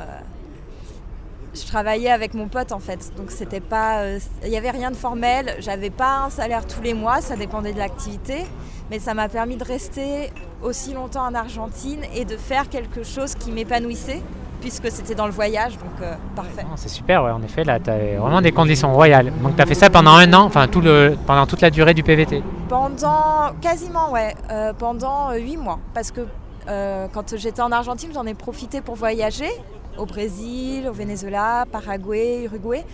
je 1.54 1.66
travaillais 1.66 2.10
avec 2.10 2.34
mon 2.34 2.48
pote 2.48 2.72
en 2.72 2.78
fait. 2.78 3.12
Donc 3.16 3.30
c'était 3.30 3.60
pas, 3.60 4.00
euh, 4.00 4.18
il 4.42 4.50
n'y 4.50 4.56
avait 4.56 4.70
rien 4.70 4.90
de 4.90 4.96
formel. 4.96 5.56
J'avais 5.60 5.90
pas 5.90 6.24
un 6.24 6.30
salaire 6.30 6.66
tous 6.66 6.82
les 6.82 6.94
mois, 6.94 7.20
ça 7.20 7.36
dépendait 7.36 7.72
de 7.72 7.78
l'activité, 7.78 8.44
mais 8.90 8.98
ça 8.98 9.14
m'a 9.14 9.28
permis 9.28 9.56
de 9.56 9.64
rester 9.64 10.30
aussi 10.62 10.94
longtemps 10.94 11.26
en 11.26 11.34
Argentine 11.34 12.00
et 12.14 12.24
de 12.24 12.36
faire 12.36 12.68
quelque 12.68 13.02
chose 13.02 13.34
qui 13.34 13.50
m'épanouissait 13.50 14.22
puisque 14.60 14.90
c'était 14.90 15.14
dans 15.14 15.26
le 15.26 15.32
voyage, 15.32 15.74
donc 15.74 16.00
euh, 16.00 16.14
parfait. 16.34 16.64
C'est 16.76 16.88
super, 16.88 17.22
ouais, 17.22 17.30
en 17.30 17.42
effet, 17.42 17.64
là 17.64 17.78
tu 17.78 17.90
as 17.90 17.98
vraiment 18.18 18.40
des 18.40 18.52
conditions 18.52 18.94
royales. 18.94 19.30
Donc 19.42 19.56
tu 19.56 19.62
as 19.62 19.66
fait 19.66 19.74
ça 19.74 19.90
pendant 19.90 20.12
un 20.12 20.32
an, 20.32 20.44
enfin 20.44 20.68
tout 20.68 20.80
le, 20.80 21.16
pendant 21.26 21.46
toute 21.46 21.60
la 21.60 21.70
durée 21.70 21.92
du 21.92 22.02
PVT. 22.02 22.42
Pendant 22.70 23.52
quasiment, 23.60 24.10
ouais, 24.10 24.34
euh, 24.50 24.72
pendant 24.72 25.30
euh, 25.30 25.36
huit 25.36 25.58
mois. 25.58 25.78
Parce 25.92 26.10
que 26.10 26.22
euh, 26.68 27.08
quand 27.12 27.36
j'étais 27.36 27.60
en 27.60 27.72
Argentine, 27.72 28.10
j'en 28.14 28.24
ai 28.26 28.34
profité 28.34 28.80
pour 28.80 28.94
voyager 28.94 29.50
au 29.98 30.06
Brésil, 30.06 30.86
au 30.88 30.92
Venezuela, 30.92 31.64
Paraguay, 31.70 32.44
Uruguay. 32.44 32.84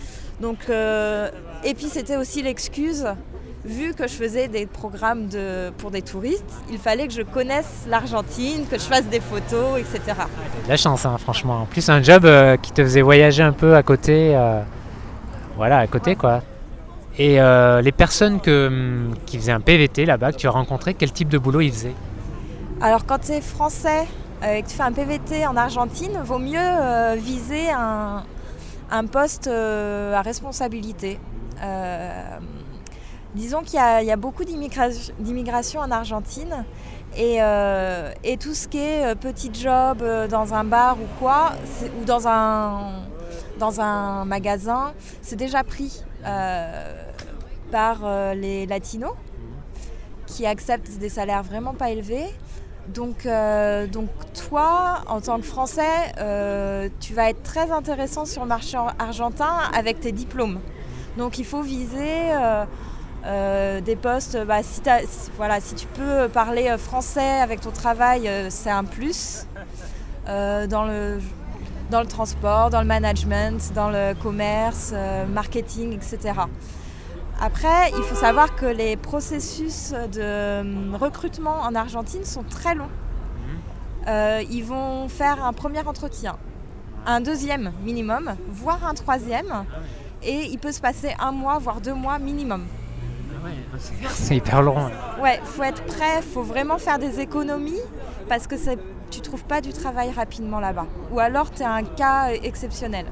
Donc, 0.40 0.58
euh, 0.68 1.30
et 1.64 1.74
puis 1.74 1.86
c'était 1.86 2.16
aussi 2.16 2.42
l'excuse, 2.42 3.06
vu 3.64 3.94
que 3.94 4.08
je 4.08 4.14
faisais 4.14 4.48
des 4.48 4.66
programmes 4.66 5.28
de, 5.28 5.70
pour 5.78 5.90
des 5.90 6.02
touristes, 6.02 6.44
il 6.70 6.78
fallait 6.78 7.06
que 7.06 7.12
je 7.12 7.22
connaisse 7.22 7.84
l'Argentine, 7.88 8.66
que 8.70 8.78
je 8.78 8.84
fasse 8.84 9.04
des 9.04 9.20
photos, 9.20 9.78
etc. 9.78 10.00
De 10.64 10.68
la 10.68 10.76
chance, 10.76 11.04
hein, 11.04 11.16
franchement. 11.18 11.62
En 11.62 11.66
plus, 11.66 11.88
un 11.90 12.02
job 12.02 12.24
euh, 12.24 12.56
qui 12.56 12.72
te 12.72 12.82
faisait 12.82 13.02
voyager 13.02 13.42
un 13.42 13.52
peu 13.52 13.76
à 13.76 13.82
côté. 13.82 14.34
euh, 14.34 14.62
voilà, 15.56 15.78
à 15.78 15.86
côté, 15.86 16.16
quoi. 16.16 16.42
Et 17.18 17.38
les 17.82 17.92
personnes 17.92 18.40
que, 18.40 18.68
hum, 18.68 19.14
qui 19.26 19.36
faisaient 19.36 19.52
un 19.52 19.60
PVT 19.60 20.06
là-bas, 20.06 20.32
que 20.32 20.38
tu 20.38 20.46
as 20.46 20.50
rencontré, 20.50 20.94
quel 20.94 21.12
type 21.12 21.28
de 21.28 21.36
boulot 21.36 21.60
ils 21.60 21.72
faisaient? 21.72 21.94
Alors 22.80 23.04
quand 23.04 23.18
tu 23.18 23.32
es 23.32 23.42
français 23.42 24.06
euh, 24.42 24.62
que 24.62 24.68
tu 24.68 24.74
fais 24.74 24.82
un 24.82 24.92
PVT 24.92 25.46
en 25.46 25.56
Argentine, 25.56 26.18
vaut 26.24 26.38
mieux 26.38 26.58
euh, 26.58 27.14
viser 27.18 27.70
un, 27.70 28.24
poste 29.12 29.48
euh, 29.48 30.14
à 30.14 30.22
responsabilité. 30.22 31.18
Euh, 31.62 32.38
disons 33.34 33.60
qu'il 33.60 33.74
y, 33.74 34.10
a- 34.10 34.16
beaucoup 34.16 34.44
d'immigration 34.44 35.80
en 35.80 35.90
Argentine 35.90 36.64
et, 37.16 37.38
tout 38.38 38.54
ce 38.54 38.66
qui 38.66 38.78
est 38.78 39.14
petit 39.16 39.50
job 39.52 40.02
dans 40.30 40.54
un 40.54 40.64
bar 40.64 40.96
ou 40.96 41.06
quoi, 41.18 41.52
ou 42.00 42.04
dans 42.06 42.26
un, 42.26 43.02
dans 43.58 43.80
un 43.80 44.24
magasin, 44.24 44.94
c'est 45.20 45.36
déjà 45.36 45.64
pris 45.64 46.02
par 47.70 48.34
les 48.34 48.64
latinos 48.66 49.12
qui 50.26 50.46
acceptent 50.46 50.98
des 50.98 51.08
salaires 51.10 51.42
vraiment 51.42 51.74
pas 51.74 51.90
élevés. 51.90 52.28
Donc, 52.88 53.24
euh, 53.26 53.86
donc 53.86 54.08
toi, 54.48 55.02
en 55.06 55.20
tant 55.20 55.38
que 55.38 55.46
Français, 55.46 56.12
euh, 56.18 56.88
tu 57.00 57.14
vas 57.14 57.30
être 57.30 57.42
très 57.42 57.70
intéressant 57.70 58.24
sur 58.24 58.42
le 58.42 58.48
marché 58.48 58.76
ar- 58.76 58.94
argentin 58.98 59.52
avec 59.76 60.00
tes 60.00 60.12
diplômes. 60.12 60.58
Donc 61.16 61.38
il 61.38 61.44
faut 61.44 61.62
viser 61.62 62.32
euh, 63.26 63.80
des 63.80 63.96
postes, 63.96 64.38
bah, 64.46 64.62
si, 64.62 64.80
voilà, 65.36 65.60
si 65.60 65.74
tu 65.74 65.86
peux 65.86 66.28
parler 66.28 66.74
français 66.78 67.40
avec 67.40 67.60
ton 67.60 67.70
travail, 67.70 68.28
c'est 68.48 68.70
un 68.70 68.84
plus. 68.84 69.46
Dans, 70.26 70.84
le, 70.84 71.18
dans 71.90 72.00
le 72.00 72.06
transport, 72.06 72.70
dans 72.70 72.80
le 72.80 72.86
management, 72.86 73.72
dans 73.74 73.90
le 73.90 74.14
commerce, 74.14 74.94
marketing, 75.28 75.92
etc. 75.92 76.34
Après, 77.40 77.90
il 77.96 78.02
faut 78.02 78.14
savoir 78.14 78.54
que 78.54 78.66
les 78.66 78.96
processus 78.96 79.92
de 80.12 80.60
hum, 80.60 80.94
recrutement 80.94 81.60
en 81.60 81.74
Argentine 81.74 82.24
sont 82.24 82.42
très 82.42 82.74
longs. 82.74 82.90
Euh, 84.06 84.42
ils 84.50 84.64
vont 84.64 85.08
faire 85.08 85.44
un 85.44 85.52
premier 85.52 85.80
entretien, 85.86 86.36
un 87.06 87.20
deuxième 87.20 87.72
minimum, 87.82 88.34
voire 88.48 88.84
un 88.86 88.94
troisième. 88.94 89.64
Et 90.22 90.46
il 90.50 90.58
peut 90.58 90.72
se 90.72 90.80
passer 90.80 91.14
un 91.18 91.32
mois, 91.32 91.58
voire 91.58 91.80
deux 91.80 91.94
mois 91.94 92.18
minimum. 92.18 92.64
C'est 94.10 94.36
hyper 94.36 94.60
long. 94.62 94.90
Ouais, 95.20 95.40
faut 95.44 95.62
être 95.62 95.82
prêt, 95.84 96.20
faut 96.20 96.42
vraiment 96.42 96.78
faire 96.78 96.98
des 96.98 97.20
économies 97.20 97.80
parce 98.28 98.46
que 98.46 98.56
tu 99.10 99.20
trouves 99.22 99.44
pas 99.44 99.62
du 99.62 99.72
travail 99.72 100.10
rapidement 100.10 100.60
là-bas. 100.60 100.86
Ou 101.10 101.20
alors 101.20 101.50
tu 101.50 101.62
es 101.62 101.66
un 101.66 101.84
cas 101.84 102.30
euh, 102.30 102.36
exceptionnel. 102.42 103.06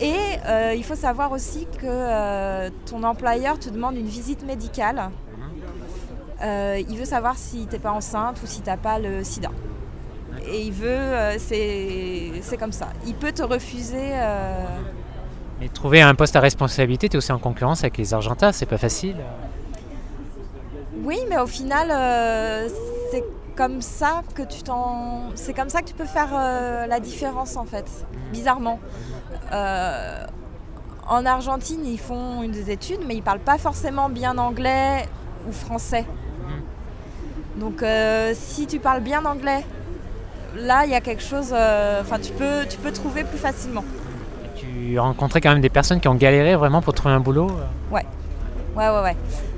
Et 0.00 0.14
euh, 0.46 0.74
il 0.76 0.84
faut 0.84 0.94
savoir 0.94 1.32
aussi 1.32 1.66
que 1.78 1.86
euh, 1.86 2.70
ton 2.86 3.02
employeur 3.02 3.58
te 3.58 3.68
demande 3.68 3.96
une 3.96 4.06
visite 4.06 4.44
médicale. 4.44 5.10
Euh, 6.40 6.80
il 6.88 6.96
veut 6.96 7.04
savoir 7.04 7.36
si 7.36 7.66
t'es 7.66 7.80
pas 7.80 7.90
enceinte 7.90 8.40
ou 8.42 8.46
si 8.46 8.60
t'as 8.60 8.76
pas 8.76 9.00
le 9.00 9.24
sida. 9.24 9.50
Et 10.46 10.62
il 10.62 10.72
veut, 10.72 11.36
c'est 11.38 12.30
c'est 12.42 12.56
comme 12.56 12.70
ça. 12.70 12.88
Il 13.06 13.14
peut 13.14 13.32
te 13.32 13.42
refuser. 13.42 14.12
Mais 15.60 15.68
trouver 15.68 16.00
un 16.00 16.14
poste 16.14 16.36
à 16.36 16.40
responsabilité, 16.40 17.08
tu 17.08 17.16
es 17.16 17.18
aussi 17.18 17.32
en 17.32 17.40
concurrence 17.40 17.80
avec 17.80 17.98
les 17.98 18.14
Argentins, 18.14 18.52
c'est 18.52 18.66
pas 18.66 18.78
facile. 18.78 19.16
Oui, 21.02 21.18
mais 21.28 21.38
au 21.38 21.48
final, 21.48 21.88
c'est 23.10 23.24
comme 23.58 23.82
ça 23.82 24.22
que 24.36 24.42
tu 24.42 24.62
t'en, 24.62 25.22
c'est 25.34 25.52
comme 25.52 25.68
ça 25.68 25.80
que 25.82 25.88
tu 25.88 25.94
peux 25.94 26.04
faire 26.04 26.28
euh, 26.32 26.86
la 26.86 27.00
différence 27.00 27.56
en 27.56 27.64
fait. 27.64 27.86
Bizarrement, 28.32 28.78
Euh, 29.52 30.24
en 31.08 31.26
Argentine, 31.26 31.80
ils 31.84 31.98
font 31.98 32.42
une 32.44 32.52
des 32.52 32.70
études, 32.70 33.00
mais 33.06 33.16
ils 33.16 33.22
parlent 33.22 33.46
pas 33.52 33.58
forcément 33.58 34.08
bien 34.10 34.38
anglais 34.38 35.08
ou 35.48 35.52
français. 35.52 36.04
Donc, 37.56 37.82
euh, 37.82 38.32
si 38.34 38.66
tu 38.66 38.78
parles 38.78 39.00
bien 39.00 39.24
anglais, 39.24 39.64
là, 40.54 40.84
il 40.84 40.92
y 40.92 40.94
a 40.94 41.00
quelque 41.00 41.22
chose. 41.22 41.52
Enfin, 42.02 42.18
tu 42.22 42.32
peux, 42.32 42.64
tu 42.68 42.76
peux 42.78 42.92
trouver 42.92 43.24
plus 43.24 43.38
facilement. 43.38 43.84
Tu 44.54 44.98
as 44.98 45.02
rencontré 45.02 45.40
quand 45.40 45.50
même 45.50 45.62
des 45.62 45.70
personnes 45.70 46.00
qui 46.00 46.08
ont 46.08 46.14
galéré 46.14 46.54
vraiment 46.56 46.82
pour 46.82 46.94
trouver 46.94 47.14
un 47.14 47.20
boulot 47.20 47.50
Ouais, 47.90 48.06
ouais, 48.76 48.88
ouais. 49.02 49.16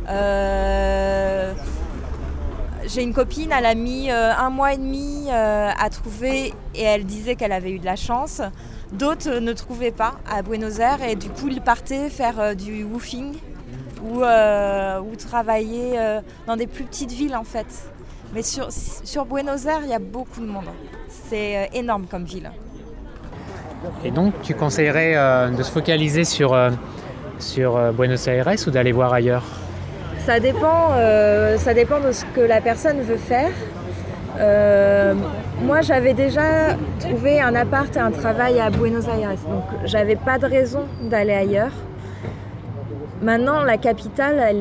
Euh, 0.08 1.52
J'ai 2.86 3.02
une 3.02 3.12
copine, 3.12 3.50
elle 3.56 3.66
a 3.66 3.74
mis 3.74 4.10
euh, 4.10 4.32
un 4.34 4.50
mois 4.50 4.72
et 4.72 4.78
demi 4.78 5.26
euh, 5.28 5.70
à 5.78 5.90
trouver 5.90 6.54
et 6.74 6.82
elle 6.82 7.04
disait 7.04 7.34
qu'elle 7.34 7.52
avait 7.52 7.72
eu 7.72 7.78
de 7.78 7.84
la 7.84 7.96
chance. 7.96 8.40
D'autres 8.92 9.38
ne 9.38 9.52
trouvaient 9.52 9.90
pas 9.90 10.14
à 10.30 10.42
Buenos 10.42 10.78
Aires 10.78 11.02
et 11.02 11.14
du 11.14 11.28
coup 11.28 11.48
ils 11.48 11.60
partaient 11.60 12.08
faire 12.08 12.40
euh, 12.40 12.54
du 12.54 12.84
woofing 12.84 13.34
ou, 14.02 14.22
travailler 15.18 15.98
dans 16.46 16.56
des 16.56 16.66
plus 16.66 16.84
petites 16.84 17.12
villes 17.12 17.36
en 17.36 17.44
fait. 17.44 17.66
Mais 18.32 18.42
sur, 18.42 18.68
sur 18.72 19.26
Buenos 19.26 19.66
Aires, 19.66 19.80
il 19.82 19.90
y 19.90 19.94
a 19.94 19.98
beaucoup 19.98 20.40
de 20.40 20.46
monde. 20.46 20.64
C'est 21.28 21.68
énorme 21.74 22.06
comme 22.10 22.24
ville. 22.24 22.50
Et 24.02 24.10
donc, 24.10 24.32
tu 24.42 24.54
conseillerais 24.54 25.50
de 25.50 25.62
se 25.62 25.70
focaliser 25.70 26.24
sur, 26.24 26.56
sur 27.38 27.92
Buenos 27.92 28.26
Aires 28.26 28.48
ou 28.66 28.70
d'aller 28.70 28.92
voir 28.92 29.12
ailleurs? 29.12 29.44
Ça 30.26 30.38
dépend, 30.38 30.92
euh, 30.92 31.56
ça 31.56 31.72
dépend 31.72 31.98
de 31.98 32.12
ce 32.12 32.24
que 32.26 32.40
la 32.40 32.60
personne 32.60 33.00
veut 33.00 33.16
faire. 33.16 33.52
Euh, 34.38 35.14
moi, 35.62 35.80
j'avais 35.80 36.12
déjà 36.12 36.76
trouvé 36.98 37.40
un 37.40 37.54
appart 37.54 37.94
et 37.96 38.00
un 38.00 38.10
travail 38.10 38.60
à 38.60 38.70
Buenos 38.70 39.06
Aires, 39.06 39.30
donc 39.48 39.64
j'avais 39.84 40.16
pas 40.16 40.38
de 40.38 40.46
raison 40.46 40.84
d'aller 41.02 41.32
ailleurs. 41.32 41.72
Maintenant, 43.22 43.64
la 43.64 43.76
capitale, 43.76 44.54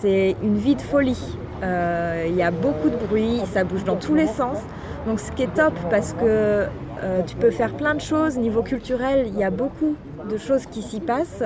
c'est 0.00 0.36
une 0.42 0.56
vie 0.56 0.74
de 0.74 0.82
folie. 0.82 1.38
Euh, 1.62 2.26
Il 2.28 2.34
y 2.34 2.42
a 2.42 2.50
beaucoup 2.50 2.90
de 2.90 2.96
bruit, 2.96 3.40
ça 3.52 3.64
bouge 3.64 3.84
dans 3.84 3.96
tous 3.96 4.14
les 4.14 4.26
sens. 4.26 4.58
Donc, 5.06 5.20
ce 5.20 5.30
qui 5.32 5.44
est 5.44 5.54
top, 5.54 5.74
parce 5.90 6.12
que 6.12 6.66
tu 7.26 7.34
peux 7.36 7.50
faire 7.50 7.72
plein 7.72 7.94
de 7.94 8.00
choses 8.00 8.36
niveau 8.36 8.62
culturel. 8.62 9.26
Il 9.28 9.38
y 9.38 9.44
a 9.44 9.50
beaucoup 9.50 9.94
de 10.28 10.36
choses 10.36 10.66
qui 10.66 10.82
s'y 10.82 11.00
passent. 11.00 11.44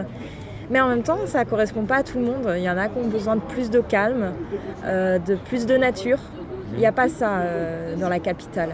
Mais 0.71 0.81
en 0.81 0.89
même 0.89 1.03
temps, 1.03 1.19
ça 1.27 1.45
ne 1.45 1.49
correspond 1.49 1.85
pas 1.85 1.97
à 1.97 2.03
tout 2.03 2.19
le 2.19 2.25
monde. 2.25 2.53
Il 2.57 2.63
y 2.63 2.71
en 2.71 2.79
a 2.79 2.89
qui 2.89 2.99
ont 2.99 3.09
besoin 3.09 3.37
de 3.37 3.43
plus 3.43 3.71
de 3.71 3.81
calme, 3.81 4.33
euh, 4.85 5.19
de 5.19 5.35
plus 5.35 5.67
de 5.67 5.77
nature. 5.77 6.19
Il 6.73 6.79
n'y 6.79 6.87
a 6.87 6.93
pas 6.93 7.09
ça 7.09 7.39
euh, 7.39 7.97
dans 7.97 8.09
la 8.09 8.19
capitale. 8.19 8.71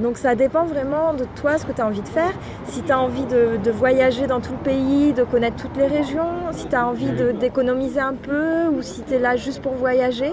Donc 0.00 0.16
ça 0.16 0.34
dépend 0.34 0.64
vraiment 0.64 1.12
de 1.14 1.24
toi, 1.36 1.58
ce 1.58 1.66
que 1.66 1.72
tu 1.72 1.80
as 1.80 1.86
envie 1.86 2.02
de 2.02 2.08
faire. 2.08 2.32
Si 2.66 2.82
tu 2.82 2.92
as 2.92 2.98
envie 2.98 3.24
de, 3.24 3.70
voyager 3.70 4.26
dans 4.26 4.40
tout 4.40 4.52
le 4.52 4.58
pays, 4.58 5.12
de 5.12 5.22
connaître 5.22 5.56
toutes 5.56 5.76
les 5.76 5.86
régions, 5.86 6.52
si 6.52 6.66
tu 6.66 6.74
as 6.74 6.86
envie 6.86 7.10
d'économiser 7.40 8.00
un 8.00 8.14
peu 8.14 8.66
ou 8.68 8.82
si 8.82 9.02
tu 9.02 9.14
es 9.14 9.18
là 9.18 9.36
juste 9.36 9.60
pour 9.60 9.72
voyager. 9.72 10.32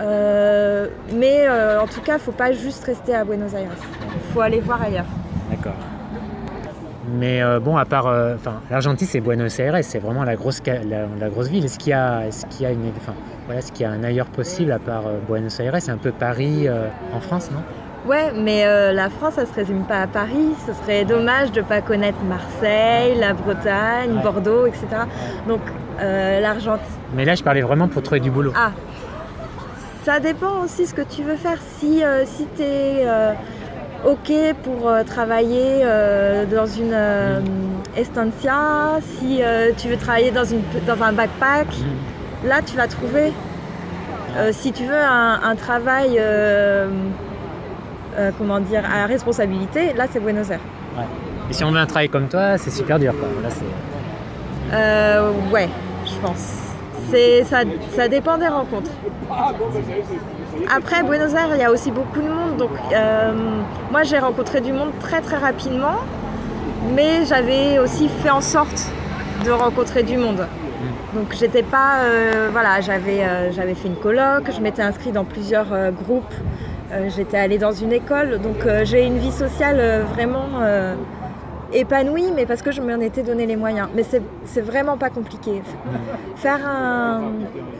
Euh, 0.00 0.88
mais 1.14 1.48
en 1.48 1.86
tout 1.86 2.00
cas, 2.00 2.12
il 2.12 2.16
ne 2.16 2.20
faut 2.20 2.32
pas 2.32 2.52
juste 2.52 2.84
rester 2.84 3.14
à 3.14 3.24
Buenos 3.24 3.52
Aires. 3.54 3.68
Il 4.14 4.32
faut 4.32 4.40
aller 4.40 4.60
voir 4.60 4.82
ailleurs. 4.82 5.06
Mais 7.18 7.42
euh, 7.42 7.60
bon, 7.60 7.76
à 7.76 7.84
part. 7.84 8.06
euh, 8.06 8.34
Enfin, 8.34 8.60
l'Argentine, 8.70 9.06
c'est 9.10 9.20
Buenos 9.20 9.58
Aires, 9.60 9.76
c'est 9.82 9.98
vraiment 9.98 10.24
la 10.24 10.36
grosse, 10.36 10.60
la, 10.66 11.06
la 11.20 11.28
grosse 11.28 11.48
ville. 11.48 11.64
Est-ce 11.64 11.78
qu'il 11.78 11.90
y 11.90 11.94
a, 11.94 12.26
est-ce 12.26 12.46
qu'il 12.46 12.62
y 12.62 12.66
a 12.66 12.70
une, 12.72 12.90
voilà, 13.46 13.60
qu'il 13.62 13.82
y 13.82 13.84
a 13.84 13.90
un 13.90 14.02
ailleurs 14.04 14.26
possible 14.26 14.72
à 14.72 14.78
part 14.78 15.06
euh, 15.06 15.18
Buenos 15.28 15.58
Aires? 15.60 15.74
C'est 15.80 15.90
un 15.92 15.96
peu 15.98 16.10
Paris 16.12 16.66
en 17.12 17.20
France, 17.20 17.50
non? 17.52 17.60
Ouais, 18.06 18.32
mais 18.34 18.66
euh, 18.66 18.92
la 18.92 19.08
France, 19.08 19.34
ça 19.34 19.46
se 19.46 19.54
résume 19.54 19.84
pas 19.84 20.02
à 20.02 20.06
Paris. 20.06 20.54
Ce 20.66 20.74
serait 20.74 21.04
dommage 21.06 21.52
de 21.52 21.62
pas 21.62 21.80
connaître 21.80 22.18
Marseille, 22.28 23.16
la 23.18 23.32
Bretagne, 23.32 24.16
Ouais. 24.16 24.22
Bordeaux, 24.22 24.66
etc. 24.66 24.86
Donc 25.48 25.60
euh, 26.00 26.38
l'Argentine. 26.40 26.84
Mais 27.14 27.24
là, 27.24 27.34
je 27.34 27.42
parlais 27.42 27.62
vraiment 27.62 27.88
pour 27.88 28.02
trouver 28.02 28.20
du 28.20 28.30
boulot. 28.30 28.52
Ah, 28.54 28.72
ça 30.04 30.20
dépend 30.20 30.62
aussi 30.64 30.86
ce 30.86 30.92
que 30.94 31.00
tu 31.00 31.22
veux 31.22 31.36
faire. 31.36 31.56
Si, 31.78 32.04
euh, 32.04 32.24
si 32.26 32.46
tu 32.56 32.62
es 32.62 33.06
OK 34.04 34.32
pour 34.62 34.88
euh, 34.88 35.02
travailler 35.02 35.80
euh, 35.82 36.44
dans 36.46 36.66
une 36.66 36.92
euh, 36.92 37.40
estancia, 37.96 38.98
si 39.00 39.42
euh, 39.42 39.72
tu 39.76 39.88
veux 39.88 39.96
travailler 39.96 40.30
dans, 40.30 40.44
une, 40.44 40.62
dans 40.86 41.02
un 41.02 41.12
backpack, 41.12 41.68
là 42.44 42.60
tu 42.64 42.76
vas 42.76 42.86
trouver. 42.86 43.32
Euh, 44.36 44.50
si 44.52 44.72
tu 44.72 44.84
veux 44.84 44.94
un, 45.02 45.40
un 45.42 45.56
travail, 45.56 46.16
euh, 46.18 46.88
euh, 48.18 48.30
comment 48.36 48.60
dire, 48.60 48.82
à 48.84 49.06
responsabilité, 49.06 49.92
là 49.94 50.06
c'est 50.10 50.20
Buenos 50.20 50.50
Aires. 50.50 50.60
Et 51.48 51.52
si 51.52 51.62
on 51.64 51.70
veut 51.70 51.78
un 51.78 51.86
travail 51.86 52.08
comme 52.08 52.28
toi, 52.28 52.56
c'est 52.58 52.70
super 52.70 52.98
dur, 52.98 53.12
quoi. 53.18 53.28
Là, 53.42 53.48
c'est... 53.50 54.74
Euh, 54.74 55.30
ouais, 55.52 55.68
je 56.06 56.26
pense. 56.26 56.60
C'est, 57.10 57.44
ça, 57.44 57.60
ça 57.94 58.08
dépend 58.08 58.38
des 58.38 58.48
rencontres. 58.48 58.90
Après, 60.74 61.02
Buenos 61.02 61.34
Aires, 61.34 61.50
il 61.54 61.60
y 61.60 61.64
a 61.64 61.70
aussi 61.70 61.90
beaucoup 61.90 62.20
de 62.20 62.28
monde. 62.28 62.56
Donc, 62.56 62.70
euh, 62.92 63.32
moi, 63.90 64.02
j'ai 64.02 64.18
rencontré 64.18 64.60
du 64.60 64.72
monde 64.72 64.90
très 65.00 65.20
très 65.20 65.36
rapidement. 65.36 65.96
Mais 66.94 67.24
j'avais 67.24 67.78
aussi 67.78 68.08
fait 68.08 68.30
en 68.30 68.40
sorte 68.40 68.88
de 69.44 69.50
rencontrer 69.50 70.02
du 70.02 70.16
monde. 70.16 70.46
Donc, 71.14 71.34
j'étais 71.38 71.62
pas. 71.62 72.00
euh, 72.04 72.48
voilà, 72.52 72.80
j'avais, 72.80 73.24
euh, 73.24 73.52
j'avais 73.52 73.74
fait 73.74 73.88
une 73.88 73.96
colloque, 73.96 74.50
je 74.54 74.60
m'étais 74.60 74.82
inscrite 74.82 75.12
dans 75.12 75.24
plusieurs 75.24 75.66
groupes. 75.92 76.34
j'étais 77.14 77.38
allée 77.38 77.58
dans 77.58 77.72
une 77.72 77.92
école. 77.92 78.38
Donc, 78.40 78.66
j'ai 78.84 79.04
une 79.04 79.18
vie 79.18 79.32
sociale 79.32 80.02
vraiment 80.14 80.46
épanouie, 81.74 82.30
mais 82.34 82.46
parce 82.46 82.62
que 82.62 82.72
je 82.72 82.80
m'en 82.80 83.00
étais 83.00 83.22
donné 83.22 83.46
les 83.46 83.56
moyens. 83.56 83.88
Mais 83.94 84.04
c'est 84.44 84.60
vraiment 84.60 84.96
pas 84.96 85.10
compliqué. 85.10 85.62
Faire 86.36 86.66
un, 86.66 87.32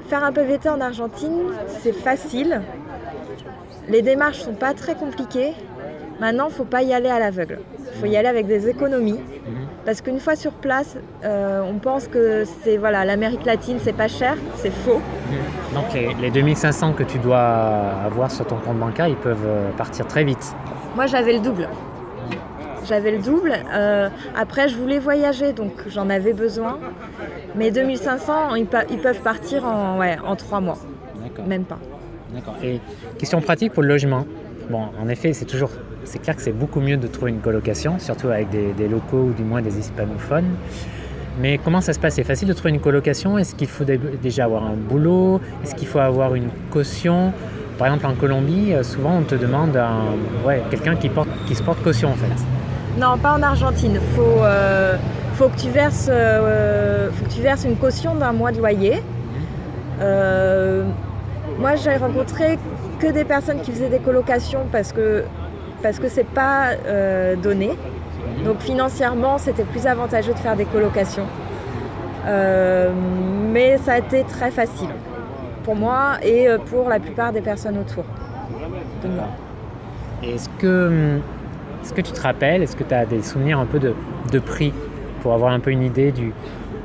faire 0.09 0.25
un 0.25 0.33
PVT 0.33 0.69
en 0.69 0.81
Argentine, 0.81 1.41
c'est 1.81 1.93
facile. 1.93 2.61
Les 3.89 4.03
démarches 4.03 4.41
sont 4.41 4.55
pas 4.55 4.75
très 4.75 4.95
compliquées. 4.95 5.53
Maintenant, 6.21 6.49
faut 6.49 6.65
pas 6.65 6.83
y 6.83 6.95
aller 6.95 7.09
à 7.09 7.19
l'aveugle. 7.19 7.59
Il 7.93 8.01
faut 8.01 8.07
y 8.07 8.17
aller 8.17 8.29
avec 8.29 8.47
des 8.47 8.69
économies. 8.69 9.21
Parce 9.85 10.01
qu'une 10.01 10.19
fois 10.19 10.37
sur 10.37 10.53
place, 10.53 10.97
euh, 11.25 11.61
on 11.69 11.79
pense 11.79 12.09
que 12.09 12.45
c'est 12.63 12.79
voilà, 12.79 13.05
l'Amérique 13.05 13.45
latine, 13.45 13.77
c'est 13.83 13.93
pas 13.93 14.09
cher, 14.09 14.37
c'est 14.57 14.73
faux. 14.73 15.01
Donc 15.75 15.93
les, 15.93 16.15
les 16.15 16.31
2500 16.31 16.95
que 16.95 17.03
tu 17.03 17.19
dois 17.19 17.39
avoir 18.07 18.31
sur 18.31 18.47
ton 18.47 18.57
compte 18.57 18.79
bancaire, 18.79 19.09
ils 19.09 19.17
peuvent 19.17 19.45
euh, 19.45 19.71
partir 19.77 20.07
très 20.07 20.25
vite. 20.25 20.55
Moi, 20.97 21.07
j'avais 21.07 21.35
le 21.35 21.41
double. 21.41 21.69
J'avais 22.89 23.13
le 23.13 23.19
double. 23.23 23.53
Euh, 23.73 24.09
après, 24.37 24.69
je 24.69 24.77
voulais 24.77 24.99
voyager, 24.99 25.53
donc 25.53 25.73
j'en 25.89 26.11
avais 26.11 26.33
besoin. 26.33 26.79
Mais 27.55 27.71
2500, 27.71 28.55
ils, 28.57 28.67
peuvent 28.67 29.21
partir 29.23 29.65
en, 29.65 29.99
ouais, 29.99 30.17
en 30.25 30.37
trois 30.37 30.61
mois. 30.61 30.79
Même 31.47 31.65
pas. 31.65 31.79
D'accord. 32.35 32.57
Et 32.63 32.81
question 33.19 33.41
pratique 33.41 33.73
pour 33.73 33.83
le 33.83 33.89
logement. 33.89 34.27
Bon, 34.71 34.89
en 35.01 35.09
effet, 35.09 35.33
c'est 35.33 35.45
toujours, 35.45 35.71
c'est 36.05 36.19
clair 36.21 36.37
que 36.37 36.43
c'est 36.43 36.53
beaucoup 36.53 36.81
mieux 36.81 36.97
de 36.97 37.07
trouver 37.07 37.31
une 37.31 37.41
colocation, 37.41 37.99
surtout 37.99 38.29
avec 38.29 38.51
des, 38.51 38.73
des 38.73 38.89
locaux 38.89 39.29
ou 39.29 39.33
du 39.33 39.43
moins 39.43 39.63
des 39.63 39.79
hispanophones. 39.79 40.49
Mais 41.41 41.59
comment 41.59 41.81
ça 41.81 41.93
se 41.93 41.99
passe? 41.99 42.15
C'est 42.15 42.25
facile 42.25 42.49
de 42.49 42.53
trouver 42.53 42.71
une 42.71 42.81
colocation? 42.81 43.39
Est-ce 43.39 43.55
qu'il 43.55 43.67
faut 43.67 43.85
dé- 43.85 44.01
déjà 44.23 44.45
avoir 44.45 44.65
un 44.65 44.75
boulot? 44.75 45.41
Est-ce 45.63 45.75
qu'il 45.75 45.89
faut 45.89 45.99
avoir 45.99 46.35
une 46.35 46.49
caution? 46.71 47.33
Par 47.79 47.89
exemple, 47.89 48.07
en 48.07 48.15
Colombie, 48.15 48.73
euh, 48.73 48.85
souvent 48.85 49.17
on 49.19 49.23
te 49.23 49.35
demande 49.35 49.77
un, 49.77 50.15
ouais, 50.47 50.63
quelqu'un 50.71 50.95
qui, 50.95 51.09
porte, 51.09 51.29
qui 51.47 51.57
se 51.57 51.63
porte 51.63 51.83
caution 51.83 52.11
en 52.11 52.15
fait. 52.15 52.45
Non, 52.99 53.19
pas 53.19 53.33
en 53.33 53.43
Argentine. 53.43 53.99
Faut, 54.15 54.23
euh, 54.23 54.97
faut 55.35 55.49
que 55.49 55.59
tu 55.59 55.69
verses, 55.69 56.09
euh, 56.09 57.11
faut 57.11 57.25
que 57.25 57.31
tu 57.31 57.41
verses 57.41 57.65
une 57.65 57.77
caution 57.77 58.15
d'un 58.15 58.33
mois 58.33 58.53
de 58.53 58.59
loyer. 58.59 59.03
Euh, 60.01 60.85
moi, 61.59 61.75
j'ai 61.75 61.97
rencontré 61.97 62.57
que 63.01 63.09
des 63.09 63.25
personnes 63.25 63.61
qui 63.63 63.73
faisaient 63.73 63.89
des 63.89 63.99
colocations 63.99 64.67
parce 64.71 64.93
que 64.93 65.25
parce 65.83 65.99
que 65.99 66.09
c'est 66.09 66.27
pas 66.27 66.71
donné. 67.43 67.77
Donc 68.45 68.61
financièrement, 68.61 69.37
c'était 69.37 69.65
plus 69.65 69.87
avantageux 69.87 70.33
de 70.33 70.39
faire 70.39 70.57
des 70.57 70.65
colocations. 70.65 71.27
Mais 73.53 73.77
ça 73.85 73.93
a 73.95 73.99
été 73.99 74.25
très 74.25 74.51
facile 74.51 74.89
pour 75.63 75.77
moi 75.77 76.13
et 76.23 76.47
pour 76.71 76.89
la 76.89 77.01
plupart 77.01 77.33
des 77.33 77.43
personnes 77.43 77.77
autour 77.77 78.05
de 79.03 79.09
moi. 79.09 79.29
Est-ce 80.23 80.49
que, 80.59 81.17
hum, 81.17 81.21
est-ce 81.85 81.93
que 81.93 82.01
tu 82.01 82.13
te 82.13 82.21
rappelles, 82.21 82.63
est-ce 82.63 82.77
que 82.77 82.85
tu 82.85 82.95
as 82.95 83.05
des 83.05 83.23
souvenirs 83.23 83.59
un 83.59 83.67
peu 83.67 83.79
de, 83.79 83.95
de 84.33 84.39
prix 84.39 84.73
pour 85.23 85.35
avoir 85.35 85.53
un 85.53 85.61
peu 85.61 85.71
une 85.71 85.83
idée 85.83 86.13
du, 86.13 86.33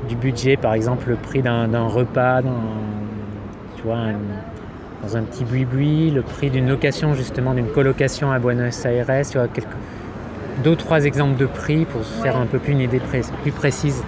du 0.08 0.14
budget, 0.16 0.56
par 0.56 0.74
exemple 0.74 1.08
le 1.08 1.16
prix 1.16 1.40
d'un 1.42 1.86
repas 1.86 2.42
dans, 2.42 2.50
tu 3.76 3.82
vois, 3.84 3.96
un- 3.96 4.14
dans 5.02 5.16
un 5.16 5.22
petit 5.22 5.44
boui-boui, 5.44 6.10
le 6.10 6.20
prix 6.20 6.50
d'une 6.50 6.68
location 6.68 7.14
justement, 7.14 7.54
d'une 7.54 7.68
colocation 7.68 8.30
à 8.30 8.38
Buenos 8.38 8.84
Aires, 8.84 9.06
tu 9.30 9.38
vois, 9.38 9.48
quelques, 9.48 9.66
deux 10.62 10.72
ou 10.72 10.76
trois 10.76 11.04
exemples 11.06 11.38
de 11.38 11.46
prix 11.46 11.86
pour 11.86 12.04
se 12.04 12.20
faire 12.22 12.36
un 12.36 12.44
peu 12.44 12.58
plus 12.58 12.72
une 12.72 12.80
idée 12.80 13.00
pré- 13.00 13.22
plus 13.42 13.52
précise? 13.52 14.02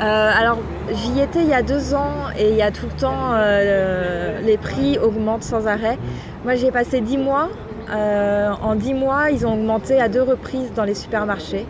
Euh, 0.00 0.30
alors, 0.40 0.58
j'y 0.92 1.18
étais 1.20 1.40
il 1.42 1.48
y 1.48 1.54
a 1.54 1.62
deux 1.62 1.92
ans 1.92 2.28
et 2.38 2.50
il 2.50 2.54
y 2.56 2.62
a 2.62 2.70
tout 2.70 2.86
le 2.86 3.00
temps, 3.00 3.32
euh, 3.32 4.40
les 4.42 4.56
prix 4.56 4.96
augmentent 4.98 5.42
sans 5.42 5.66
arrêt. 5.66 5.98
Moi, 6.44 6.54
j'y 6.54 6.66
ai 6.66 6.70
passé 6.70 7.00
dix 7.00 7.18
mois. 7.18 7.48
Euh, 7.90 8.50
en 8.62 8.74
dix 8.74 8.94
mois, 8.94 9.30
ils 9.30 9.46
ont 9.46 9.54
augmenté 9.54 10.00
à 10.00 10.08
deux 10.08 10.22
reprises 10.22 10.72
dans 10.74 10.84
les 10.84 10.94
supermarchés. 10.94 11.66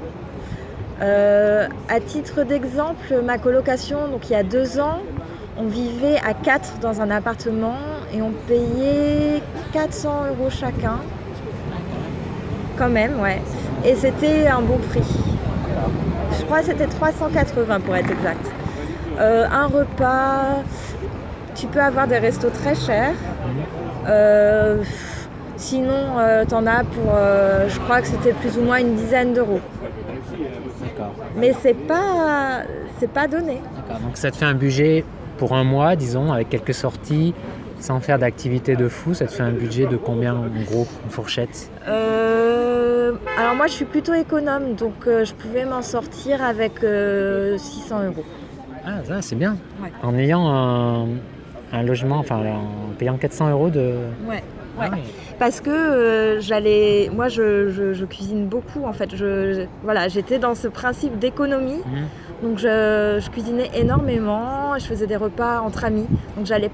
Euh, 1.01 1.69
à 1.89 2.01
titre 2.01 2.43
d'exemple, 2.43 3.23
ma 3.25 3.39
colocation, 3.39 4.09
donc 4.09 4.29
il 4.29 4.33
y 4.33 4.37
a 4.37 4.43
deux 4.43 4.81
ans, 4.81 4.99
on 5.57 5.67
vivait 5.67 6.17
à 6.27 6.35
quatre 6.35 6.79
dans 6.81 7.01
un 7.01 7.11
appartement 7.11 7.77
et 8.13 8.21
on 8.21 8.33
payait 8.49 9.43
400 9.73 10.27
euros 10.31 10.51
chacun. 10.51 10.97
Quand 12.77 12.89
même, 12.89 13.21
ouais. 13.21 13.41
Et 13.85 13.95
c'était 13.95 14.49
un 14.49 14.61
bon 14.61 14.78
prix. 14.78 15.02
Je 16.39 16.45
crois 16.45 16.61
que 16.61 16.67
c'était 16.67 16.87
380 16.87 17.81
pour 17.81 17.95
être 17.97 18.11
exact. 18.11 18.47
Euh, 19.21 19.47
un 19.50 19.67
repas, 19.67 20.63
tu 21.54 21.67
peux 21.67 21.81
avoir 21.81 22.07
des 22.07 22.19
restos 22.19 22.50
très 22.50 22.75
chers. 22.75 23.15
Euh, 24.09 24.83
sinon, 25.58 26.18
euh, 26.18 26.44
t'en 26.47 26.66
as 26.66 26.84
pour, 26.84 27.12
euh, 27.14 27.68
je 27.68 27.78
crois 27.80 28.00
que 28.00 28.06
c'était 28.06 28.32
plus 28.32 28.56
ou 28.56 28.62
moins 28.62 28.78
une 28.78 28.94
dizaine 28.94 29.34
d'euros. 29.34 29.60
D'accord. 30.82 31.12
Mais 31.36 31.52
c'est 31.60 31.75
pas, 31.75 32.62
c'est 32.99 33.10
pas 33.10 33.28
donné. 33.28 33.60
Donc 34.02 34.16
ça 34.16 34.30
te 34.30 34.36
fait 34.36 34.47
un 34.47 34.54
budget 34.54 35.04
pour 35.36 35.54
un 35.54 35.64
mois, 35.64 35.94
disons, 35.97 36.32
avec 36.32 36.49
quelques 36.49 36.75
sorties, 36.75 37.34
sans 37.80 38.00
faire 38.00 38.18
d'activité 38.18 38.75
de 38.76 38.88
fou, 38.88 39.14
ça 39.14 39.26
te 39.26 39.32
fait 39.32 39.42
un 39.42 39.52
budget 39.52 39.86
de 39.86 39.97
combien 39.97 40.34
en 40.34 40.47
gros, 40.64 40.86
une 41.04 41.10
fourchette? 41.10 41.71
Euh, 41.86 43.12
alors 43.38 43.54
moi, 43.54 43.66
je 43.66 43.73
suis 43.73 43.84
plutôt 43.84 44.14
économe, 44.14 44.75
donc 44.75 45.06
euh, 45.06 45.25
je 45.25 45.32
pouvais 45.34 45.64
m'en 45.64 45.82
sortir 45.82 46.42
avec 46.42 46.82
euh, 46.82 47.56
600 47.56 48.04
euros. 48.06 48.25
Ah, 48.84 49.04
ça, 49.06 49.23
c'est 49.23 49.36
bien. 49.36 49.56
Ouais. 49.82 49.92
En 50.02 50.16
ayant 50.16 50.49
un, 50.49 51.06
un 51.73 51.82
logement, 51.82 52.18
enfin 52.18 52.38
en 52.38 52.94
payant 52.99 53.16
400 53.16 53.50
euros 53.50 53.71
de. 53.71 53.94
Ouais. 54.28 54.42
Ah. 54.80 54.91
Parce 55.38 55.60
que 55.60 55.71
euh, 55.71 56.41
j'allais, 56.41 57.10
moi 57.14 57.28
je, 57.28 57.69
je- 57.71 57.93
je 57.95 58.04
cuisine 58.04 58.47
beaucoup 58.47 58.84
en 58.84 58.93
fait. 58.93 59.10
Je, 59.12 59.52
je- 59.54 59.67
voilà, 59.82 60.08
j'étais 60.08 60.38
dans 60.38 60.54
ce 60.54 60.69
principe 60.69 61.19
d'économie, 61.19 61.80
Mhm. 61.86 62.06
donc 62.49 62.58
je, 62.58 63.19
je 63.21 63.30
cuisinais 63.30 63.71
énormément, 63.75 64.78
je 64.78 64.84
faisais 64.84 65.06
des 65.06 65.17
repas 65.17 65.60
entre 65.60 65.84
amis. 65.84 66.06
Donc 66.36 66.47
j'allais, 66.47 66.71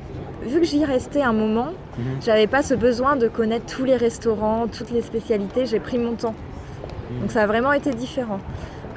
vu 0.46 0.60
que 0.60 0.66
j'y 0.66 0.84
restais 0.84 1.22
un 1.22 1.32
moment, 1.32 1.72
Mhm. 1.98 2.04
j'avais 2.24 2.46
pas 2.46 2.62
ce 2.62 2.74
besoin 2.74 3.16
de 3.16 3.28
connaître 3.28 3.66
tous 3.66 3.84
les 3.84 3.96
restaurants, 3.96 4.66
toutes 4.66 4.90
les 4.90 5.02
spécialités. 5.02 5.66
J'ai 5.66 5.80
pris 5.80 5.98
mon 5.98 6.12
temps. 6.14 6.34
Donc 7.20 7.30
ça 7.30 7.42
a 7.42 7.46
vraiment 7.46 7.72
été 7.72 7.90
différent. 7.90 8.40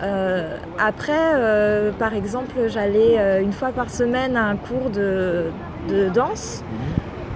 Euh, 0.04 0.56
après, 0.80 1.12
euh, 1.36 1.92
par 1.92 2.14
exemple, 2.14 2.54
j'allais 2.68 3.16
euh, 3.18 3.42
une 3.42 3.52
fois 3.52 3.70
par 3.70 3.90
semaine 3.90 4.38
à 4.38 4.46
un 4.46 4.56
cours 4.56 4.90
de, 4.92 5.46
de 5.90 6.10
danse. 6.10 6.64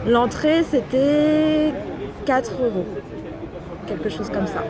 L'entrée, 0.07 0.63
c'était 0.63 1.73
4 2.25 2.51
euros. 2.63 2.85
Quelque 3.87 4.09
chose 4.09 4.29
comme 4.29 4.47
ça. 4.47 4.63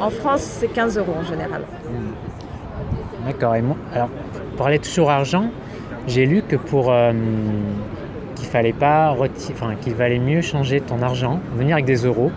En 0.00 0.10
France, 0.10 0.40
c'est 0.42 0.68
15 0.68 0.98
euros 0.98 1.14
en 1.18 1.24
général. 1.24 1.62
D'accord. 3.26 3.54
Et 3.56 3.62
moi, 3.62 3.76
alors, 3.92 4.08
pour 4.56 4.66
aller 4.66 4.78
toujours 4.78 5.10
argent, 5.10 5.50
j'ai 6.06 6.26
lu 6.26 6.42
que 6.42 6.56
pour 6.56 6.92
euh, 6.92 7.12
qu'il 8.36 8.46
fallait 8.46 8.72
pas 8.72 9.12
reti- 9.12 9.52
enfin 9.52 9.74
qu'il 9.80 9.94
valait 9.94 10.18
mieux 10.18 10.42
changer 10.42 10.80
ton 10.80 11.02
argent, 11.02 11.40
venir 11.56 11.74
avec 11.74 11.86
des 11.86 12.04
euros 12.04 12.30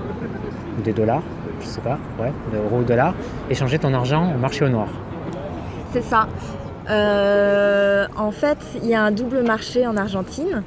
ou 0.77 0.82
des 0.82 0.93
dollars, 0.93 1.21
je 1.62 1.65
sais 1.67 1.82
pas, 1.82 1.99
ouais, 2.19 2.32
des 2.51 2.58
euros 2.58 2.77
ou 2.79 2.84
dollars, 2.84 3.13
et 3.49 3.55
changer 3.55 3.77
ton 3.77 3.93
argent 3.93 4.34
au 4.36 4.39
marché 4.39 4.65
au 4.65 4.69
noir. 4.69 4.88
C'est 5.91 6.01
ça. 6.03 6.27
Euh, 6.89 8.08
en 8.17 8.32
fait, 8.32 8.58
il 8.82 8.89
y 8.89 8.95
a 8.95 9.03
un 9.03 9.12
double 9.12 9.43
marché 9.43 9.86
en 9.86 9.95
Argentine, 9.95 10.63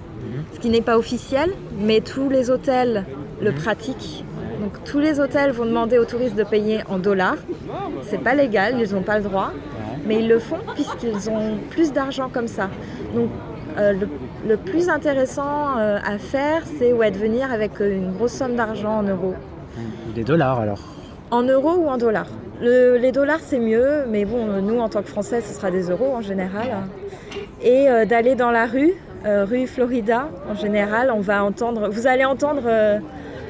qui 0.63 0.71
n'est 0.71 0.81
pas 0.81 0.97
officiel, 0.97 1.51
mais 1.79 2.01
tous 2.01 2.29
les 2.31 2.51
hôtels 2.51 3.05
le 3.43 3.53
pratiquent. 3.53 4.25
Donc 4.63 4.83
tous 4.85 5.01
les 5.01 5.19
hôtels 5.21 5.51
vont 5.51 5.67
demander 5.67 5.99
aux 5.99 6.05
touristes 6.05 6.37
de 6.37 6.45
payer 6.45 6.79
en 6.89 6.99
dollars. 6.99 7.37
C'est 8.05 8.23
pas 8.23 8.35
légal, 8.35 8.77
ils 8.81 8.95
n'ont 8.95 9.03
pas 9.03 9.19
le 9.19 9.25
droit, 9.25 9.51
mais 10.07 10.21
ils 10.21 10.29
le 10.29 10.39
font 10.39 10.61
puisqu'ils 10.75 11.29
ont 11.29 11.59
plus 11.71 11.93
d'argent 11.93 12.29
comme 12.33 12.47
ça. 12.47 12.71
Donc 13.15 13.29
euh, 13.79 13.93
le, 13.93 14.09
le 14.49 14.57
plus 14.57 14.89
intéressant 14.89 15.77
euh, 15.79 15.99
à 16.07 16.19
faire, 16.19 16.63
c'est 16.79 16.93
ouais, 16.93 17.11
de 17.11 17.19
venir 17.19 17.51
avec 17.53 17.73
euh, 17.81 17.97
une 17.97 18.13
grosse 18.13 18.33
somme 18.33 18.55
d'argent 18.55 18.99
en 18.99 19.03
euros. 19.03 19.35
Des 20.15 20.23
dollars 20.25 20.61
alors. 20.61 20.81
En 21.33 21.43
euros 21.43 21.75
ou 21.79 21.89
en 21.89 21.97
dollars 21.97 22.29
Le- 22.61 22.99
Les 22.99 23.11
dollars, 23.11 23.41
c'est 23.43 23.59
mieux, 23.59 24.05
mais 24.09 24.25
bon, 24.27 24.47
nous, 24.63 24.79
en 24.79 24.89
tant 24.91 25.03
que 25.03 25.09
Français, 25.09 25.41
ce 25.41 25.53
sera 25.55 25.71
des 25.71 25.85
euros 25.91 26.13
en 26.15 26.21
général. 26.21 26.69
Et 27.63 27.89
euh, 27.89 28.05
d'aller 28.05 28.35
dans 28.35 28.51
la 28.51 28.67
rue, 28.67 28.93
euh, 29.27 29.45
rue 29.49 29.67
Florida, 29.67 30.29
en 30.51 30.55
général, 30.55 31.11
on 31.15 31.21
va 31.21 31.45
entendre. 31.45 31.89
Vous 31.89 32.07
allez 32.07 32.25
entendre. 32.25 32.63
euh, 32.67 32.99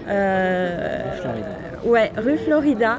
euh, 0.09 1.13
Florida. 1.21 1.47
ouais, 1.85 2.13
rue 2.17 2.39
Florida. 2.39 2.99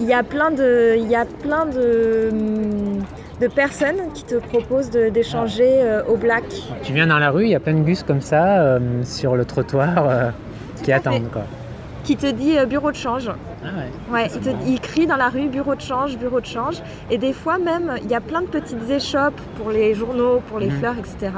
Il 0.00 0.06
y 0.06 0.12
a 0.12 0.22
plein 0.22 0.50
de, 0.50 0.94
il 0.96 1.08
y 1.10 1.16
a 1.16 1.24
plein 1.24 1.66
de, 1.66 2.28
hum, 2.30 3.02
de 3.40 3.46
personnes 3.48 4.12
qui 4.14 4.24
te 4.24 4.36
proposent 4.36 4.90
de- 4.90 5.08
d'échanger 5.08 5.80
au 6.08 6.16
black. 6.16 6.44
Tu 6.82 6.92
viens 6.92 7.06
dans 7.06 7.18
la 7.18 7.30
rue, 7.30 7.44
il 7.44 7.50
y 7.50 7.54
a 7.54 7.60
plein 7.60 7.74
de 7.74 7.80
bus 7.82 8.02
comme 8.02 8.20
ça 8.20 8.78
sur 9.04 9.36
le 9.36 9.44
trottoir 9.44 10.32
qui 10.82 10.92
attendent 10.92 11.30
quoi. 11.32 11.42
Qui 12.06 12.16
te 12.16 12.30
dit 12.30 12.56
euh, 12.56 12.66
bureau 12.66 12.90
de 12.92 12.96
change. 12.96 13.28
Ah 13.64 13.66
ouais. 13.76 14.14
Ouais, 14.14 14.30
il, 14.32 14.40
te, 14.40 14.48
il 14.64 14.80
crie 14.80 15.06
dans 15.08 15.16
la 15.16 15.28
rue 15.28 15.48
bureau 15.48 15.74
de 15.74 15.80
change, 15.80 16.16
bureau 16.16 16.40
de 16.40 16.46
change. 16.46 16.76
Et 17.10 17.18
des 17.18 17.32
fois 17.32 17.58
même, 17.58 17.96
il 18.04 18.08
y 18.08 18.14
a 18.14 18.20
plein 18.20 18.42
de 18.42 18.46
petites 18.46 18.88
échoppes 18.88 19.40
pour 19.58 19.70
les 19.72 19.92
journaux, 19.94 20.40
pour 20.48 20.60
les 20.60 20.68
Mhm. 20.70 20.78
fleurs, 20.78 20.94
etc. 20.98 21.32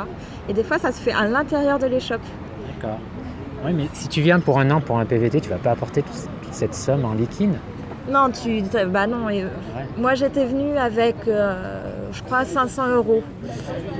Et 0.48 0.52
des 0.52 0.62
fois, 0.62 0.78
ça 0.78 0.92
se 0.92 1.00
fait 1.00 1.12
à 1.12 1.24
l'intérieur 1.26 1.78
de 1.78 1.86
l'échoppe. 1.86 2.20
D'accord. 2.80 2.98
Oui, 3.64 3.72
mais 3.72 3.88
si 3.94 4.08
tu 4.08 4.20
viens 4.20 4.40
pour 4.40 4.58
un 4.60 4.70
an 4.70 4.80
pour 4.82 4.98
un 4.98 5.06
PVT, 5.06 5.40
tu 5.40 5.48
vas 5.48 5.56
pas 5.56 5.70
apporter 5.70 6.02
tout- 6.02 6.12
toute 6.42 6.52
cette 6.54 6.74
somme 6.74 7.04
en 7.06 7.14
liquide? 7.14 7.54
Non, 8.10 8.30
tu, 8.30 8.62
bah 8.88 9.06
non. 9.06 9.28
et, 9.30 9.44
Moi, 9.98 10.14
j'étais 10.14 10.44
venue 10.46 10.76
avec, 10.78 11.16
euh, 11.28 11.82
je 12.12 12.22
crois, 12.22 12.44
500 12.44 12.88
euros. 12.88 13.22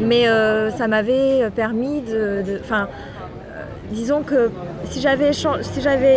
Mais 0.01 0.29
euh, 0.29 0.71
ça 0.71 0.87
m'avait 0.87 1.51
permis 1.51 2.03
de. 2.03 2.43
de- 2.47 2.61
Enfin, 2.63 2.85
euh, 2.85 3.18
disons 3.91 4.23
que 4.23 4.51
si 4.85 5.01
j'avais, 5.01 5.33
si 5.33 5.49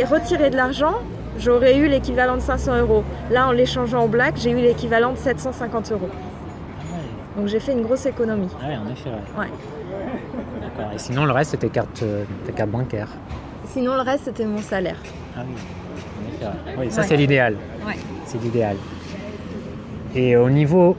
retiré 0.06 0.50
de 0.50 0.56
l'argent, 0.56 0.96
j'aurais 1.38 1.78
eu 1.78 1.88
l'équivalent 1.88 2.36
de 2.36 2.42
500 2.42 2.80
euros. 2.80 3.04
Là, 3.32 3.48
en 3.48 3.52
l'échangeant 3.52 4.02
en 4.04 4.08
black, 4.08 4.36
j'ai 4.38 4.52
eu 4.52 4.58
l'équivalent 4.62 5.12
de 5.14 5.18
750 5.18 5.92
euros. 5.92 6.10
Donc 7.38 7.48
j'ai 7.48 7.60
fait 7.60 7.72
une 7.72 7.82
grosse 7.84 8.06
économie. 8.06 8.50
Ah 8.62 8.68
ouais, 8.68 8.78
en 8.78 8.92
effet, 8.92 9.10
ouais. 9.10 9.42
Ouais. 9.44 9.52
D'accord. 10.62 10.92
Et 10.94 10.98
sinon, 11.00 11.26
le 11.26 11.32
reste, 11.32 11.52
c'était 11.52 11.70
carte, 11.70 12.04
euh, 12.04 12.24
ta 12.46 12.52
carte 12.52 12.70
bancaire. 12.70 13.08
Sinon, 13.68 13.96
le 13.96 14.02
reste, 14.02 14.26
c'était 14.26 14.46
mon 14.46 14.58
salaire. 14.60 14.98
Ah 15.38 15.42
oui, 15.48 15.54
en 15.56 16.28
effet, 16.28 16.46
ouais. 16.46 16.76
Oui, 16.86 16.92
ça, 16.92 17.02
Ouais. 17.02 17.08
c'est 17.08 17.16
l'idéal. 17.18 17.56
Ouais. 17.88 17.96
C'est 18.26 18.42
l'idéal. 18.42 18.76
Et 20.14 20.36
au 20.36 20.50
niveau. 20.50 20.98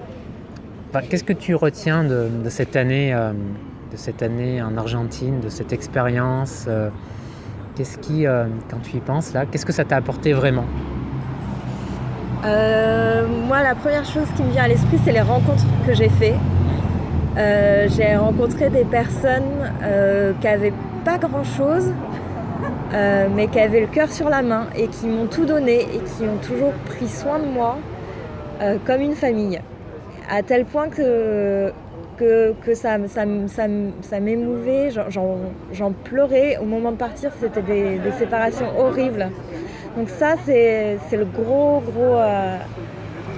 Qu'est-ce 1.08 1.24
que 1.24 1.32
tu 1.32 1.54
retiens 1.54 2.04
de, 2.04 2.28
de 2.44 2.50
cette 2.50 2.76
année, 2.76 3.14
euh, 3.14 3.32
de 3.92 3.98
cette 3.98 4.22
année 4.22 4.62
en 4.62 4.76
Argentine, 4.78 5.40
de 5.40 5.50
cette 5.50 5.72
expérience 5.72 6.64
euh, 6.66 6.88
Qu'est-ce 7.76 7.96
qui, 7.96 8.26
euh, 8.26 8.44
quand 8.70 8.80
tu 8.82 8.98
y 8.98 9.00
penses 9.00 9.32
là, 9.32 9.46
qu'est-ce 9.46 9.64
que 9.64 9.72
ça 9.72 9.84
t'a 9.84 9.96
apporté 9.96 10.34
vraiment? 10.34 10.64
Euh, 12.44 13.26
moi, 13.48 13.62
la 13.62 13.74
première 13.74 14.04
chose 14.04 14.26
qui 14.36 14.42
me 14.42 14.50
vient 14.50 14.64
à 14.64 14.68
l'esprit, 14.68 14.98
c'est 15.02 15.12
les 15.12 15.22
rencontres 15.22 15.64
que 15.86 15.94
j'ai 15.94 16.10
faites. 16.10 16.34
J'ai 17.96 18.14
rencontré 18.14 18.68
des 18.68 18.84
personnes 18.84 19.72
qui 20.38 20.46
n'avaient 20.46 20.74
pas 21.02 21.16
grand-chose, 21.16 21.94
mais 23.34 23.46
qui 23.46 23.58
avaient 23.58 23.80
le 23.80 23.86
cœur 23.86 24.12
sur 24.12 24.28
la 24.28 24.42
main 24.42 24.66
et 24.76 24.88
qui 24.88 25.06
m'ont 25.06 25.28
tout 25.28 25.46
donné 25.46 25.80
et 25.80 26.00
qui 26.00 26.24
ont 26.24 26.36
toujours 26.42 26.72
pris 26.84 27.08
soin 27.08 27.38
de 27.38 27.46
moi 27.46 27.78
comme 28.84 29.00
une 29.00 29.14
famille. 29.14 29.58
À 30.30 30.42
tel 30.42 30.66
point 30.66 30.88
que, 30.90 31.72
que, 32.16 32.52
que 32.64 32.74
ça, 32.74 32.96
ça, 33.08 33.24
ça, 33.48 33.64
ça 34.02 34.20
m'émouvait, 34.20 34.90
j'en- 34.90 35.92
pleurais. 36.04 36.58
Au 36.58 36.64
moment 36.64 36.92
de 36.92 36.96
partir, 36.96 37.30
c'était 37.40 37.62
des, 37.62 37.98
séparations 38.18 38.66
horribles. 38.78 39.28
Donc 39.96 40.08
ça, 40.08 40.34
c'est 40.44 40.98
le 41.12 41.24
gros, 41.24 41.80
gros... 41.80 42.16
euh, 42.16 42.56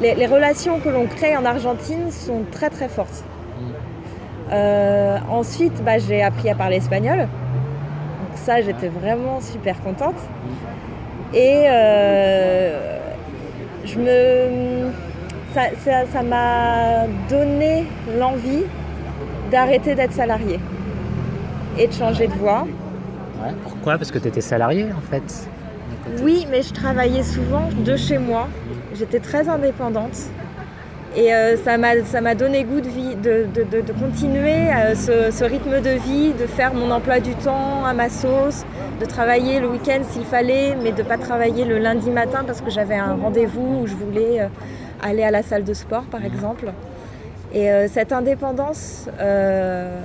les, 0.02 0.14
les 0.14 0.26
relations 0.26 0.80
que 0.80 0.88
l'on 0.88 1.06
crée 1.06 1.36
en 1.36 1.44
Argentine 1.44 2.10
sont 2.10 2.42
très, 2.50 2.70
très 2.70 2.88
fortes. 2.88 3.24
Euh, 4.52 5.16
ensuite, 5.30 5.82
bah, 5.84 5.98
j'ai 5.98 6.22
appris 6.22 6.50
à 6.50 6.54
parler 6.54 6.76
espagnol. 6.76 7.20
Donc 7.20 8.36
ça, 8.36 8.60
j'étais 8.60 8.88
vraiment 8.88 9.40
super 9.40 9.80
contente. 9.82 10.16
Et 11.32 11.64
euh, 11.66 12.98
je 13.84 13.98
me... 13.98 14.92
Ça 15.54 16.22
m'a 16.22 17.06
donné 17.30 17.84
l'envie 18.18 18.64
d'arrêter 19.52 19.94
d'être 19.94 20.12
salariée 20.12 20.58
et 21.78 21.86
de 21.86 21.92
changer 21.92 22.26
de 22.26 22.32
voie. 22.32 22.66
Pourquoi? 23.62 23.96
Parce 23.98 24.10
que 24.10 24.18
tu 24.18 24.26
étais 24.28 24.40
salarié 24.40 24.86
en 24.96 25.00
fait. 25.10 25.48
Oui, 26.22 26.46
mais 26.50 26.62
je 26.62 26.72
travaillais 26.72 27.22
souvent 27.22 27.68
de 27.84 27.96
chez 27.96 28.18
moi. 28.18 28.48
J'étais 28.94 29.20
très 29.20 29.48
indépendante. 29.48 30.18
Et 31.16 31.32
euh, 31.32 31.56
ça 31.64 31.78
m'a 31.78 32.02
ça 32.04 32.20
m'a 32.20 32.34
donné 32.34 32.64
goût 32.64 32.80
de 32.80 32.88
vie, 32.88 33.14
de, 33.14 33.46
de- 33.54 33.62
de- 33.62 33.80
de 33.82 33.92
continuer 33.92 34.72
euh, 34.74 34.96
ce, 34.96 35.30
ce 35.30 35.44
rythme 35.44 35.80
de 35.80 35.90
vie, 35.90 36.32
de 36.32 36.46
faire 36.46 36.74
mon 36.74 36.90
emploi 36.90 37.20
du 37.20 37.34
temps 37.36 37.84
à 37.84 37.92
ma 37.92 38.08
sauce, 38.08 38.64
de 39.00 39.04
travailler 39.06 39.60
le 39.60 39.68
week-end 39.68 40.00
s'il 40.10 40.24
fallait, 40.24 40.74
mais 40.82 40.90
de 40.90 41.02
ne 41.02 41.06
pas 41.06 41.16
travailler 41.16 41.64
le 41.64 41.78
lundi 41.78 42.10
matin 42.10 42.42
parce 42.44 42.60
que 42.60 42.70
j'avais 42.70 42.96
un 42.96 43.14
rendez-vous 43.14 43.82
où 43.82 43.86
je 43.86 43.94
voulais 43.94 44.40
euh, 44.40 44.46
aller 45.04 45.22
à 45.22 45.30
la 45.30 45.42
salle 45.44 45.62
de 45.64 45.74
sport, 45.74 46.04
par 46.10 46.24
exemple. 46.24 46.72
Et 47.52 47.70
euh, 47.70 47.86
cette 47.88 48.12
indépendance 48.12 49.08
euh, 49.20 50.00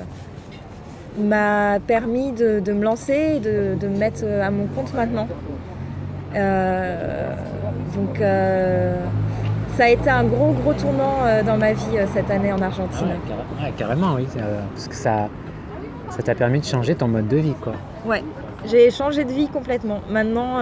m'a 1.18 1.80
permis 1.88 2.32
de, 2.32 2.60
de 2.60 2.72
me 2.74 2.84
lancer 2.84 3.38
et 3.38 3.40
de, 3.40 3.76
de 3.80 3.88
me 3.88 3.98
mettre 3.98 4.22
euh, 4.24 4.46
à 4.46 4.52
mon 4.52 4.68
compte 4.68 4.94
maintenant. 4.94 5.28
Euh, 6.36 7.34
donc 7.96 8.18
ça 8.20 9.86
a 9.86 9.90
été 9.90 10.10
un 10.10 10.24
gros 10.26 10.52
gros 10.52 10.74
tournant 10.74 11.20
dans 11.46 11.58
ma 11.58 11.74
vie 11.74 11.98
cette 12.14 12.30
année 12.30 12.52
en 12.54 12.62
Argentine. 12.62 13.08
Ouais, 13.08 13.14
carré- 13.28 13.66
ouais, 13.66 13.74
carrément, 13.78 14.14
oui. 14.16 14.28
parce 14.76 14.88
que 14.88 14.96
ça 14.96 15.28
ça 16.12 16.22
t'a 16.24 16.36
permis 16.36 16.60
de 16.60 16.66
changer 16.66 16.96
ton 16.96 17.08
mode 17.08 17.28
de 17.28 17.38
vie, 17.38 17.54
quoi. 17.62 17.74
Ouais, 18.06 18.24
j'ai 18.66 18.90
changé 18.92 19.24
de 19.26 19.32
vie 19.32 19.48
complètement. 19.48 20.02
Maintenant, 20.10 20.60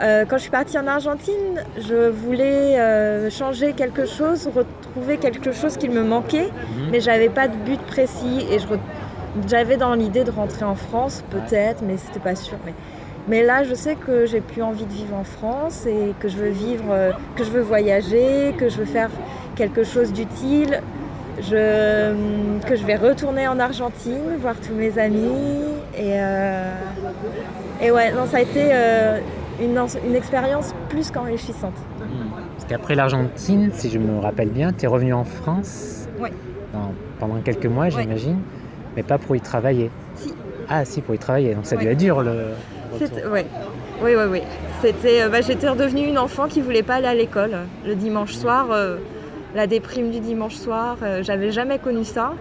euh, 0.00 0.24
quand 0.28 0.36
je 0.36 0.42
suis 0.42 0.50
partie 0.50 0.78
en 0.78 0.86
Argentine, 0.86 1.64
je 1.78 2.08
voulais 2.08 2.78
euh, 2.78 3.30
changer 3.30 3.72
quelque 3.72 4.06
chose, 4.06 4.48
retrouver 4.54 5.16
quelque 5.18 5.52
chose 5.52 5.76
qui 5.76 5.88
me 5.88 6.02
manquait, 6.02 6.48
Mhm. 6.76 6.90
mais 6.92 7.00
j'avais 7.00 7.28
pas 7.28 7.48
de 7.48 7.54
but 7.56 7.80
précis 7.82 8.46
et 8.50 8.58
j'avais 9.48 9.76
dans 9.76 9.94
l'idée 9.94 10.24
de 10.24 10.30
rentrer 10.30 10.64
en 10.64 10.74
France, 10.76 11.24
peut-être, 11.30 11.82
mais 11.86 11.96
c'était 11.96 12.20
pas 12.20 12.34
sûr. 12.36 12.56
Mais, 12.64 12.74
mais 13.28 13.42
là, 13.42 13.64
je 13.64 13.74
sais 13.74 13.94
que 13.96 14.24
j'ai 14.26 14.40
plus 14.40 14.62
envie 14.62 14.84
de 14.84 14.92
vivre 14.92 15.16
en 15.16 15.24
France 15.24 15.84
et 15.86 16.14
que 16.20 16.28
je 16.28 16.36
veux 16.36 16.50
vivre, 16.50 16.84
euh, 16.90 17.10
que 17.36 17.44
je 17.44 17.50
veux 17.50 17.60
voyager, 17.60 18.54
que 18.58 18.68
je 18.68 18.76
veux 18.78 18.84
faire 18.86 19.10
quelque 19.56 19.84
chose 19.84 20.12
d'utile. 20.12 20.80
Je, 21.40 22.14
que 22.66 22.74
je 22.74 22.84
vais 22.84 22.96
retourner 22.96 23.46
en 23.46 23.60
Argentine, 23.60 24.36
voir 24.40 24.56
tous 24.56 24.74
mes 24.74 24.98
amis. 24.98 25.60
Et, 25.96 26.14
et 27.80 27.90
ouais, 27.92 28.10
non, 28.10 28.26
ça 28.28 28.38
a 28.38 28.40
été 28.40 28.72
une, 29.60 29.78
en- 29.78 29.86
une 30.06 30.14
expérience 30.14 30.74
plus 30.88 31.10
qu'enrichissante. 31.10 31.74
Parce 32.56 32.64
qu'après 32.68 32.94
l'Argentine, 32.94 33.70
si 33.72 33.90
je 33.90 33.98
me 33.98 34.18
rappelle 34.20 34.48
bien, 34.50 34.72
tu 34.72 34.84
es 34.84 34.88
revenu 34.88 35.12
en 35.12 35.24
France 35.24 36.06
Ouais. 36.20 36.32
dans- 36.72 36.92
pendant 37.18 37.40
quelques 37.40 37.66
mois, 37.66 37.88
j'imagine, 37.88 38.38
mais 38.96 39.02
pas 39.02 39.18
pour 39.18 39.34
y 39.36 39.40
travailler. 39.40 39.90
Si. 40.16 40.32
Ah, 40.68 40.84
si, 40.84 41.00
pour 41.00 41.14
y 41.14 41.18
travailler. 41.18 41.54
Donc 41.54 41.66
ça 41.66 41.76
Ouais. 41.76 41.82
devait 41.82 41.92
être 41.92 41.98
dur 41.98 42.22
le. 42.22 42.32
Oui, 42.92 43.40
oui, 44.02 44.12
oui. 44.30 44.42
C'était, 44.80 45.22
euh, 45.22 45.28
bah, 45.28 45.40
j'étais 45.40 45.68
redevenue 45.68 46.06
une 46.06 46.18
enfant 46.18 46.46
qui 46.46 46.60
voulait 46.60 46.82
pas 46.82 46.96
aller 46.96 47.06
à 47.06 47.14
l'école 47.14 47.56
le 47.86 47.94
dimanche 47.94 48.32
soir. 48.34 48.68
euh, 48.70 48.96
la 49.54 49.66
déprime 49.66 50.10
du 50.10 50.20
dimanche 50.20 50.56
soir, 50.56 50.98
euh, 51.02 51.22
j'avais 51.22 51.50
jamais 51.52 51.78
connu 51.78 52.04
ça. 52.04 52.32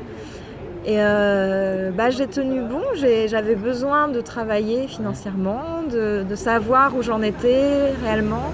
Et 0.88 0.96
euh, 1.00 1.92
bah, 1.92 2.10
j'ai 2.12 2.28
tenu 2.28 2.62
bon, 2.62 2.82
j'avais 3.28 3.56
besoin 3.56 4.08
de 4.08 4.22
travailler 4.22 4.88
financièrement, 4.88 5.84
de, 5.92 6.24
de 6.24 6.36
savoir 6.36 6.96
où 6.96 7.02
j'en 7.02 7.22
étais 7.22 7.92
réellement. 8.02 8.54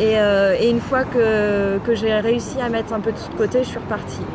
Et, 0.00 0.18
euh, 0.18 0.56
et 0.60 0.68
une 0.68 0.80
fois 0.80 1.04
que, 1.04 1.78
que 1.86 1.94
j'ai 1.94 2.12
réussi 2.14 2.60
à 2.60 2.68
mettre 2.68 2.92
un 2.92 2.98
peu 2.98 3.12
de 3.12 3.36
côté, 3.38 3.60
je 3.62 3.68
suis 3.68 3.78
repartie. 3.78 4.26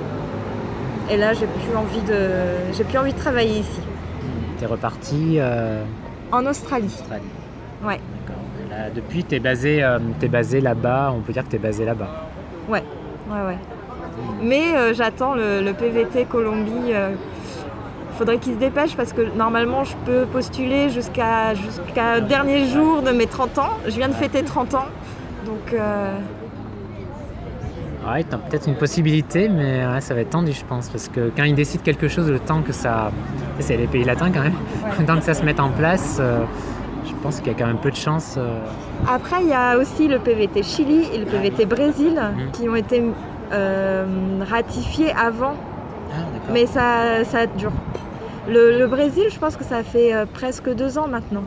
Et 1.09 1.17
là, 1.17 1.33
j'ai 1.33 1.47
plus 1.47 1.75
envie 1.75 2.01
de, 2.01 2.29
j'ai 2.71 2.85
plus 2.85 2.97
envie 2.97 3.11
de 3.11 3.19
travailler 3.19 3.59
ici, 3.59 3.81
Tu 4.57 4.63
es 4.63 4.67
reparti 4.67 5.35
euh, 5.37 5.83
en 6.31 6.45
Australie. 6.45 6.85
Australie. 6.85 7.23
Ouais. 7.83 7.99
D'accord. 8.21 8.41
Là, 8.69 8.89
depuis, 8.89 9.25
tu 9.25 9.35
es 9.35 9.39
basé, 9.41 9.85
t'es 10.21 10.29
basé 10.29 10.61
là-bas, 10.61 11.11
on 11.13 11.19
peut 11.19 11.33
dire 11.33 11.43
que 11.43 11.49
tu 11.49 11.57
es 11.57 11.59
basé 11.59 11.83
là-bas. 11.83 12.07
Ouais, 12.69 12.83
ouais, 13.29 13.45
ouais. 13.47 13.57
Mais 14.41 14.75
euh, 14.75 14.93
j'attends 14.93 15.33
le, 15.35 15.61
le 15.61 15.73
PVT 15.73 16.25
Colombie. 16.25 16.89
Il 16.91 18.17
faudrait 18.17 18.37
qu'il 18.37 18.53
se 18.53 18.59
dépêche 18.59 18.95
parce 18.95 19.13
que 19.13 19.21
normalement 19.35 19.83
je 19.83 19.95
peux 20.05 20.25
postuler 20.25 20.89
jusqu'à 20.89 21.53
jusqu'à 21.55 22.19
dernier 22.21 22.65
jour 22.67 23.01
de 23.01 23.11
mes 23.11 23.25
30 23.25 23.57
ans. 23.57 23.69
Je 23.85 23.91
viens 23.95 24.09
de 24.09 24.13
fêter 24.13 24.43
30 24.43 24.75
ans. 24.75 24.85
Donc 25.45 25.73
euh, 25.73 26.13
Ouais, 28.07 28.23
t'as 28.23 28.37
peut-être 28.37 28.67
une 28.67 28.75
possibilité, 28.75 29.47
mais 29.47 29.85
ouais, 29.85 30.01
ça 30.01 30.15
va 30.15 30.21
être 30.21 30.31
tendu, 30.31 30.51
je 30.53 30.65
pense, 30.65 30.89
parce 30.89 31.07
que 31.07 31.31
quand 31.37 31.43
ils 31.43 31.53
décident 31.53 31.83
quelque 31.83 32.07
chose, 32.07 32.31
le 32.31 32.39
temps 32.39 32.63
que 32.63 32.73
ça. 32.73 33.11
C'est 33.59 33.77
les 33.77 33.85
pays 33.85 34.03
latins 34.03 34.31
quand 34.31 34.41
même, 34.41 34.55
le 34.99 35.05
temps 35.05 35.17
que 35.17 35.23
ça 35.23 35.35
se 35.35 35.43
mette 35.43 35.59
en 35.59 35.69
place, 35.69 36.17
euh, 36.19 36.39
je 37.05 37.13
pense 37.21 37.39
qu'il 37.39 37.51
y 37.51 37.55
a 37.55 37.57
quand 37.57 37.67
même 37.67 37.77
peu 37.77 37.91
de 37.91 37.95
chance. 37.95 38.35
euh, 38.39 38.57
après 39.07 39.43
il 39.43 39.49
y 39.49 39.53
a 39.53 39.77
aussi 39.77 40.07
le 40.07 40.17
PVT 40.17 40.63
Chili 40.63 41.05
et 41.13 41.19
le 41.19 41.25
PVT 41.25 41.65
Brésil 41.67 42.19
qui 42.53 42.67
ont 42.67 42.75
été 42.75 43.03
euh, 43.51 44.05
ratifiés 44.49 45.13
avant, 45.13 45.53
Ah, 46.11 46.23
mais 46.53 46.65
ça, 46.65 47.23
ça 47.25 47.45
dure. 47.45 47.71
Le, 48.47 48.77
le 48.77 48.87
Brésil, 48.87 49.25
je 49.31 49.37
pense 49.37 49.55
que 49.55 49.63
ça 49.63 49.83
fait 49.83 50.13
euh, 50.13 50.25
presque 50.31 50.73
deux 50.73 50.97
ans 50.97 51.07
maintenant. 51.07 51.43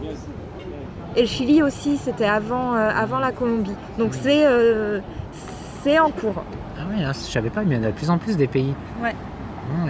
Et 1.16 1.22
le 1.22 1.26
Chili 1.26 1.62
aussi, 1.62 1.96
c'était 1.96 2.24
avant, 2.24 2.74
euh, 2.74 2.88
avant 2.96 3.18
la 3.18 3.32
Colombie. 3.32 3.74
Donc 3.98 4.14
c'est 4.14 4.46
euh, 4.46 5.00
c'est 5.82 5.98
en 5.98 6.10
cours. 6.10 6.42
Ah 6.78 6.82
ouais, 6.88 7.04
hein, 7.04 7.12
je 7.12 7.18
savais 7.30 7.50
pas, 7.50 7.62
mais 7.62 7.76
il 7.76 7.78
y 7.78 7.84
en 7.84 7.88
a 7.88 7.90
de 7.90 7.96
plus 7.96 8.10
en 8.10 8.18
plus 8.18 8.36
des 8.36 8.46
pays. 8.46 8.74
Ouais. 9.02 9.14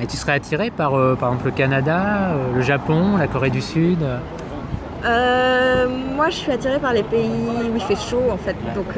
Et 0.01 0.07
tu 0.07 0.17
serais 0.17 0.33
attiré 0.33 0.71
par, 0.71 0.93
par 1.19 1.31
exemple, 1.31 1.47
le 1.47 1.51
Canada, 1.51 2.33
le 2.55 2.63
Japon, 2.63 3.17
la 3.19 3.27
Corée 3.27 3.51
du 3.51 3.61
Sud 3.61 3.99
moi, 6.17 6.31
je 6.31 6.37
suis 6.37 6.53
attirée 6.53 6.79
par 6.79 6.95
les 6.95 7.03
pays 7.03 7.29
où 7.71 7.75
il 7.75 7.83
fait 7.83 7.97
chaud, 7.97 8.23
en 8.31 8.39
fait. 8.39 8.57
Donc, 8.75 8.97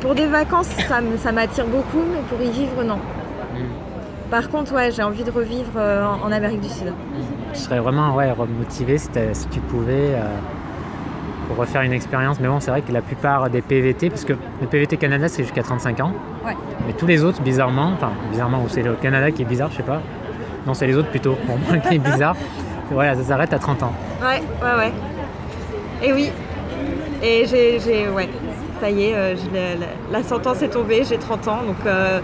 pour 0.00 0.14
des 0.14 0.26
vacances, 0.26 0.68
ça, 0.88 1.32
m'attire 1.32 1.66
beaucoup, 1.66 2.02
mais 2.12 2.20
pour 2.28 2.40
y 2.40 2.50
vivre, 2.50 2.82
non. 2.84 2.98
Par 4.30 4.48
contre, 4.50 4.74
ouais, 4.74 4.90
j'ai 4.90 5.02
envie 5.02 5.24
de 5.24 5.30
revivre 5.30 5.70
euh, 5.76 6.04
en, 6.04 6.26
en 6.28 6.32
Amérique 6.32 6.60
du 6.60 6.68
Sud. 6.68 6.92
Tu 7.54 7.58
serais 7.60 7.78
vraiment 7.80 8.14
ouais, 8.14 8.30
motivé 8.58 8.98
si, 8.98 9.08
tu 9.50 9.60
pouvais. 9.60 10.14
euh, 10.14 10.22
pour 11.48 11.56
refaire 11.56 11.80
une 11.80 11.94
expérience. 11.94 12.38
Mais 12.40 12.48
bon, 12.48 12.60
c'est 12.60 12.70
vrai 12.70 12.82
que 12.82 12.92
la 12.92 13.00
plupart 13.00 13.48
des 13.48 13.62
PVT, 13.62 14.10
parce 14.10 14.26
que 14.26 14.34
le 14.34 14.66
PVT 14.66 14.98
Canada 14.98 15.28
c'est 15.28 15.42
jusqu'à 15.44 15.62
35 15.62 16.00
ans, 16.00 16.12
Ouais. 16.44 16.54
mais 16.86 16.92
tous 16.92 17.06
les 17.06 17.24
autres, 17.24 17.40
bizarrement, 17.40 17.92
enfin 17.94 18.10
bizarrement, 18.30 18.62
ou 18.62 18.68
c'est 18.68 18.82
le 18.82 18.92
Canada 18.92 19.30
qui 19.30 19.42
est 19.42 19.46
bizarre, 19.46 19.70
je 19.72 19.78
sais 19.78 19.82
pas. 19.82 20.02
Non, 20.66 20.74
c'est 20.74 20.86
les 20.86 20.94
autres 20.94 21.08
plutôt, 21.08 21.36
pour 21.46 21.56
moi 21.56 21.78
qui 21.78 21.94
est 21.94 21.98
bizarre. 21.98 22.36
Voilà, 22.90 23.14
ça 23.16 23.22
s'arrête 23.22 23.52
à 23.52 23.58
30 23.58 23.82
ans. 23.82 23.92
Ouais, 24.22 24.42
ouais, 24.62 24.74
ouais. 24.78 24.92
Et 26.02 26.10
oui. 26.14 26.30
Et 27.22 27.44
j'ai, 27.46 27.78
j'ai 27.80 28.08
ouais. 28.08 28.28
Ça 28.80 28.90
y 28.90 29.04
est, 29.06 29.14
euh, 29.16 29.34
la, 29.52 29.74
la- 29.74 30.18
la 30.18 30.22
sentence 30.22 30.62
est 30.62 30.68
tombée, 30.68 31.02
j'ai 31.04 31.18
30 31.18 31.48
ans. 31.48 31.62
Donc, 31.66 31.76
euh, 31.86 32.20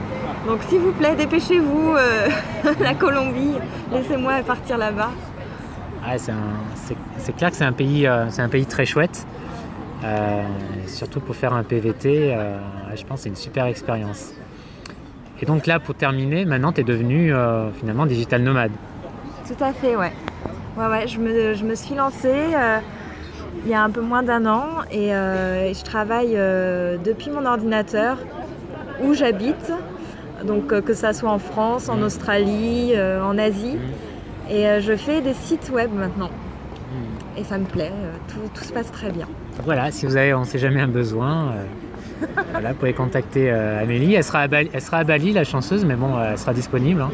donc 0.46 0.60
s'il 0.68 0.78
vous 0.80 0.92
plaît, 0.92 1.14
dépêchez-vous. 1.16 1.94
euh, 1.96 2.28
la 2.80 2.94
Colombie, 2.94 3.54
laissez-moi 3.92 4.34
partir 4.46 4.78
là-bas. 4.78 5.10
Ouais, 6.06 6.18
c'est, 6.18 7.32
clair 7.36 7.50
que 7.50 7.56
c'est 7.56 7.64
un 7.64 7.72
pays, 7.72 8.08
c'est 8.28 8.42
un 8.42 8.48
pays 8.48 8.66
très 8.66 8.84
chouette. 8.86 9.26
Surtout 10.86 11.20
pour 11.20 11.34
faire 11.34 11.54
un 11.54 11.62
PVT, 11.62 12.36
je 12.94 13.02
pense 13.04 13.18
que 13.18 13.22
c'est 13.24 13.28
une 13.30 13.36
super 13.36 13.64
expérience. 13.66 14.32
Et 15.40 15.46
donc 15.46 15.66
là, 15.66 15.80
pour 15.80 15.94
terminer, 15.94 16.44
maintenant 16.44 16.72
tu 16.72 16.82
es 16.82 16.84
devenu 16.84 17.32
finalement 17.80 18.04
digital 18.06 18.42
nomade. 18.42 18.72
Tout 19.48 19.62
à 19.64 19.72
fait, 19.72 19.96
ouais. 19.96 20.12
Ouais, 20.76 20.86
ouais, 20.86 21.08
je 21.08 21.18
me, 21.18 21.54
je 21.54 21.64
me 21.64 21.74
suis 21.74 21.94
lancée 21.94 22.52
il 23.64 23.70
y 23.70 23.74
a 23.74 23.82
un 23.82 23.90
peu 23.90 24.00
moins 24.00 24.22
d'un 24.22 24.46
an 24.46 24.66
et, 24.90 25.14
euh, 25.14 25.66
et 25.68 25.74
je 25.74 25.82
travaille 25.84 26.34
euh, 26.36 26.96
depuis 27.02 27.30
mon 27.30 27.46
ordinateur 27.46 28.18
où 29.02 29.14
j'habite. 29.14 29.72
Donc 30.44 30.72
euh, 30.72 30.80
que 30.82 30.92
ça 30.92 31.12
soit 31.14 31.30
en 31.30 31.38
France, 31.38 31.88
en 31.88 32.02
Australie, 32.02 32.92
euh, 32.94 33.22
en 33.24 33.38
Asie. 33.38 33.78
Et 34.50 34.66
euh, 34.66 34.80
je 34.80 34.94
fais 34.94 35.20
des 35.22 35.32
sites 35.34 35.70
web 35.72 35.90
maintenant. 35.94 36.30
Et 37.36 37.42
ça 37.42 37.58
me 37.58 37.64
plaît, 37.64 37.90
tout, 38.28 38.38
tout 38.54 38.62
se 38.62 38.72
passe 38.72 38.92
très 38.92 39.10
bien. 39.10 39.26
Voilà, 39.64 39.90
si 39.90 40.06
vous 40.06 40.16
avez, 40.16 40.32
on 40.34 40.40
ne 40.40 40.44
sait 40.44 40.58
jamais 40.58 40.80
un 40.80 40.86
besoin, 40.88 41.52
voilà, 42.52 42.68
vous 42.70 42.74
pouvez 42.78 42.92
contacter 42.92 43.50
euh, 43.50 43.82
Amélie. 43.82 44.14
Elle 44.14 44.22
sera, 44.22 44.40
à 44.40 44.46
Bali, 44.48 44.70
elle 44.72 44.80
sera 44.80 44.98
à 44.98 45.04
Bali, 45.04 45.32
la 45.32 45.42
chanceuse, 45.42 45.84
mais 45.84 45.96
bon, 45.96 46.16
euh, 46.16 46.30
elle 46.32 46.38
sera 46.38 46.52
disponible. 46.54 47.00
hein. 47.02 47.10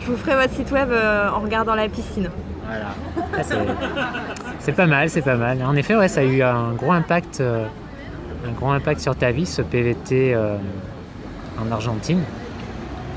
Je 0.00 0.06
vous 0.10 0.16
ferai 0.16 0.34
votre 0.34 0.52
site 0.54 0.72
web 0.72 0.88
euh, 0.90 1.28
en 1.30 1.38
regardant 1.40 1.76
la 1.76 1.88
piscine. 1.88 2.28
Voilà. 2.66 2.94
C'est, 4.64 4.72
pas 4.72 4.86
mal, 4.86 5.08
c'est 5.10 5.22
pas 5.22 5.36
mal. 5.36 5.62
En 5.64 5.74
effet, 5.76 5.94
ouais, 5.96 6.08
ça 6.08 6.20
a 6.20 6.24
eu 6.24 6.42
un 6.42 6.72
gros 6.72 6.92
impact, 6.92 7.40
euh, 7.40 7.64
un 8.48 8.52
gros 8.52 8.70
impact 8.70 9.00
sur 9.00 9.14
ta 9.16 9.30
vie, 9.30 9.46
ce 9.46 9.62
PVT 9.62 10.34
euh, 10.34 10.56
en 11.60 11.70
Argentine. 11.72 12.20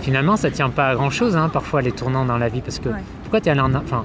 Finalement, 0.02 0.38
ça 0.38 0.52
tient 0.52 0.70
pas 0.70 0.90
à 0.90 0.96
grand 0.96 1.10
chose, 1.10 1.38
parfois 1.52 1.82
les 1.82 1.92
tournants 1.92 2.26
dans 2.26 2.38
la 2.38 2.50
vie, 2.50 2.62
parce 2.62 2.80
que 2.80 2.90
Ouais. 2.90 3.04
pourquoi 3.24 3.42
tu 3.42 3.48
es 3.48 3.52
allé 3.52 3.62
en, 3.62 3.74
enfin, 3.76 4.04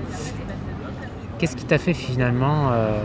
qu'est-ce 1.38 1.56
qui 1.56 1.64
t'a 1.64 1.78
fait 1.78 1.94
finalement 1.94 2.70
euh, 2.72 2.98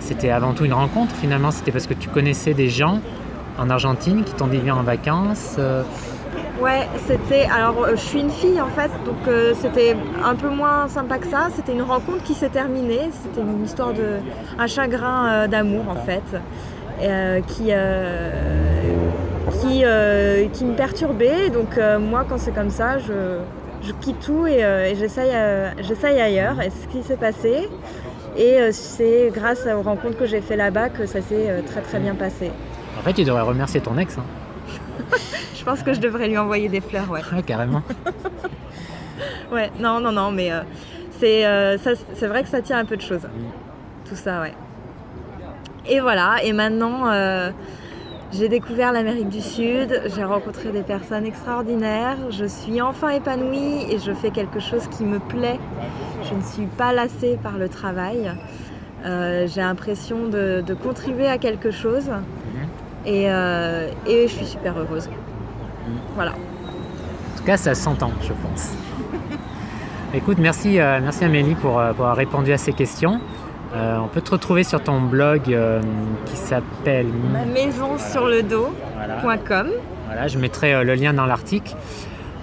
C'était 0.00 0.30
avant 0.30 0.52
tout 0.52 0.64
une 0.64 0.72
rencontre, 0.74 1.14
finalement. 1.14 1.50
C'était 1.50 1.72
parce 1.72 1.86
que 1.86 1.94
tu 1.94 2.08
connaissais 2.08 2.54
des 2.54 2.68
gens 2.68 3.00
en 3.58 3.70
Argentine 3.70 4.24
qui 4.24 4.34
t'ont 4.34 4.46
dit 4.48 4.58
viens 4.58 4.76
en 4.76 4.82
vacances. 4.82 5.56
Ouais, 6.60 6.86
c'était. 7.06 7.46
Alors, 7.50 7.84
euh, 7.84 7.90
je 7.92 8.00
suis 8.00 8.20
une 8.20 8.30
fille 8.30 8.60
en 8.60 8.68
fait, 8.68 8.90
donc 9.06 9.16
euh, 9.28 9.54
c'était 9.60 9.96
un 10.22 10.34
peu 10.34 10.48
moins 10.50 10.88
sympa 10.88 11.16
que 11.18 11.26
ça. 11.26 11.48
C'était 11.54 11.72
une 11.72 11.82
rencontre 11.82 12.22
qui 12.22 12.34
s'est 12.34 12.50
terminée. 12.50 13.08
C'était 13.22 13.40
une 13.40 13.64
histoire 13.64 13.92
de. 13.94 14.18
un 14.58 14.66
chagrin 14.66 15.26
euh, 15.28 15.46
d'amour 15.48 15.84
en 15.88 15.96
fait, 15.96 16.22
euh, 17.02 17.40
qui. 17.46 17.70
qui, 19.60 19.82
qui 20.52 20.64
me 20.64 20.74
perturbait. 20.76 21.48
Donc, 21.50 21.78
moi, 22.00 22.24
quand 22.28 22.38
c'est 22.38 22.52
comme 22.54 22.70
ça, 22.70 22.98
je, 22.98 23.38
je 23.82 23.92
quitte 24.00 24.20
tout 24.20 24.46
et, 24.46 24.58
et 24.60 24.94
j'essaye, 24.96 25.32
j'essaye 25.80 26.20
ailleurs. 26.20 26.60
Et 26.60 26.70
c'est 26.70 26.82
ce 26.84 26.88
qui 26.88 27.02
s'est 27.02 27.16
passé. 27.16 27.68
Et 28.36 28.70
c'est 28.72 29.30
grâce 29.34 29.66
aux 29.66 29.82
rencontres 29.82 30.18
que 30.18 30.26
j'ai 30.26 30.40
fait 30.40 30.56
là-bas 30.56 30.88
que 30.90 31.06
ça 31.06 31.20
s'est 31.20 31.62
très 31.66 31.80
très 31.80 31.98
bien 31.98 32.14
passé. 32.14 32.50
En 32.98 33.02
fait, 33.02 33.12
tu 33.14 33.24
devrais 33.24 33.42
remercier 33.42 33.80
ton 33.80 33.96
ex. 33.98 34.18
hein. 34.18 34.24
Pense 35.70 35.84
que 35.84 35.92
je 35.92 36.00
devrais 36.00 36.26
lui 36.26 36.36
envoyer 36.36 36.68
des 36.68 36.80
fleurs, 36.80 37.08
ouais. 37.08 37.20
Ouais, 37.32 37.42
carrément. 37.42 37.82
Ouais, 39.52 39.70
non, 39.78 40.00
non, 40.00 40.12
non, 40.12 40.30
mais 40.30 40.50
euh, 40.50 40.62
c'est 41.18 41.44
euh, 41.44 41.76
c'est 41.78 42.26
vrai 42.26 42.42
que 42.42 42.48
ça 42.48 42.62
tient 42.62 42.78
un 42.78 42.84
peu 42.84 42.96
de 42.96 43.02
choses. 43.02 43.28
Tout 44.08 44.14
ça, 44.14 44.40
ouais. 44.40 44.54
Et 45.86 46.00
voilà, 46.00 46.42
et 46.42 46.52
maintenant, 46.52 47.08
euh, 47.08 47.50
j'ai 48.32 48.48
découvert 48.48 48.92
l'Amérique 48.92 49.28
du 49.28 49.42
Sud, 49.42 50.02
j'ai 50.06 50.24
rencontré 50.24 50.72
des 50.72 50.82
personnes 50.82 51.26
extraordinaires, 51.26 52.16
je 52.30 52.46
suis 52.46 52.80
enfin 52.80 53.10
épanouie 53.10 53.84
et 53.90 53.98
je 53.98 54.12
fais 54.12 54.30
quelque 54.30 54.58
chose 54.58 54.88
qui 54.88 55.04
me 55.04 55.18
plaît. 55.18 55.58
Je 56.22 56.34
ne 56.34 56.42
suis 56.42 56.66
pas 56.78 56.92
lassée 56.92 57.38
par 57.42 57.58
le 57.58 57.68
travail. 57.68 58.32
Euh, 59.04 59.46
j'ai 59.46 59.60
l'impression 59.60 60.26
de, 60.28 60.62
de 60.66 60.74
contribuer 60.74 61.28
à 61.28 61.38
quelque 61.38 61.70
chose 61.70 62.10
et, 63.06 63.30
euh, 63.30 63.88
et 64.06 64.28
je 64.28 64.32
suis 64.32 64.46
super 64.46 64.78
heureuse. 64.78 65.08
Voilà. 66.20 66.32
En 66.32 67.38
tout 67.38 67.44
cas, 67.44 67.56
ça 67.56 67.74
s'entend, 67.74 68.12
je 68.20 68.34
pense. 68.34 68.74
Écoute, 70.14 70.36
merci, 70.38 70.78
euh, 70.78 71.00
merci 71.02 71.24
Amélie 71.24 71.54
pour, 71.54 71.78
euh, 71.78 71.94
pour 71.94 72.04
avoir 72.04 72.16
répondu 72.16 72.52
à 72.52 72.58
ces 72.58 72.74
questions. 72.74 73.22
Euh, 73.74 73.96
on 73.96 74.08
peut 74.08 74.20
te 74.20 74.30
retrouver 74.30 74.62
sur 74.62 74.82
ton 74.82 75.00
blog 75.00 75.56
qui 76.26 76.36
s'appelle. 76.36 77.06
Ma 77.32 77.46
maison 77.46 77.96
sur 77.96 78.26
le 78.26 78.42
dos.com. 78.42 78.68
Voilà. 79.22 79.64
Voilà, 80.08 80.28
je 80.28 80.36
mettrai 80.36 80.84
le 80.84 80.92
lien 80.92 81.14
dans 81.14 81.24
l'article. 81.24 81.74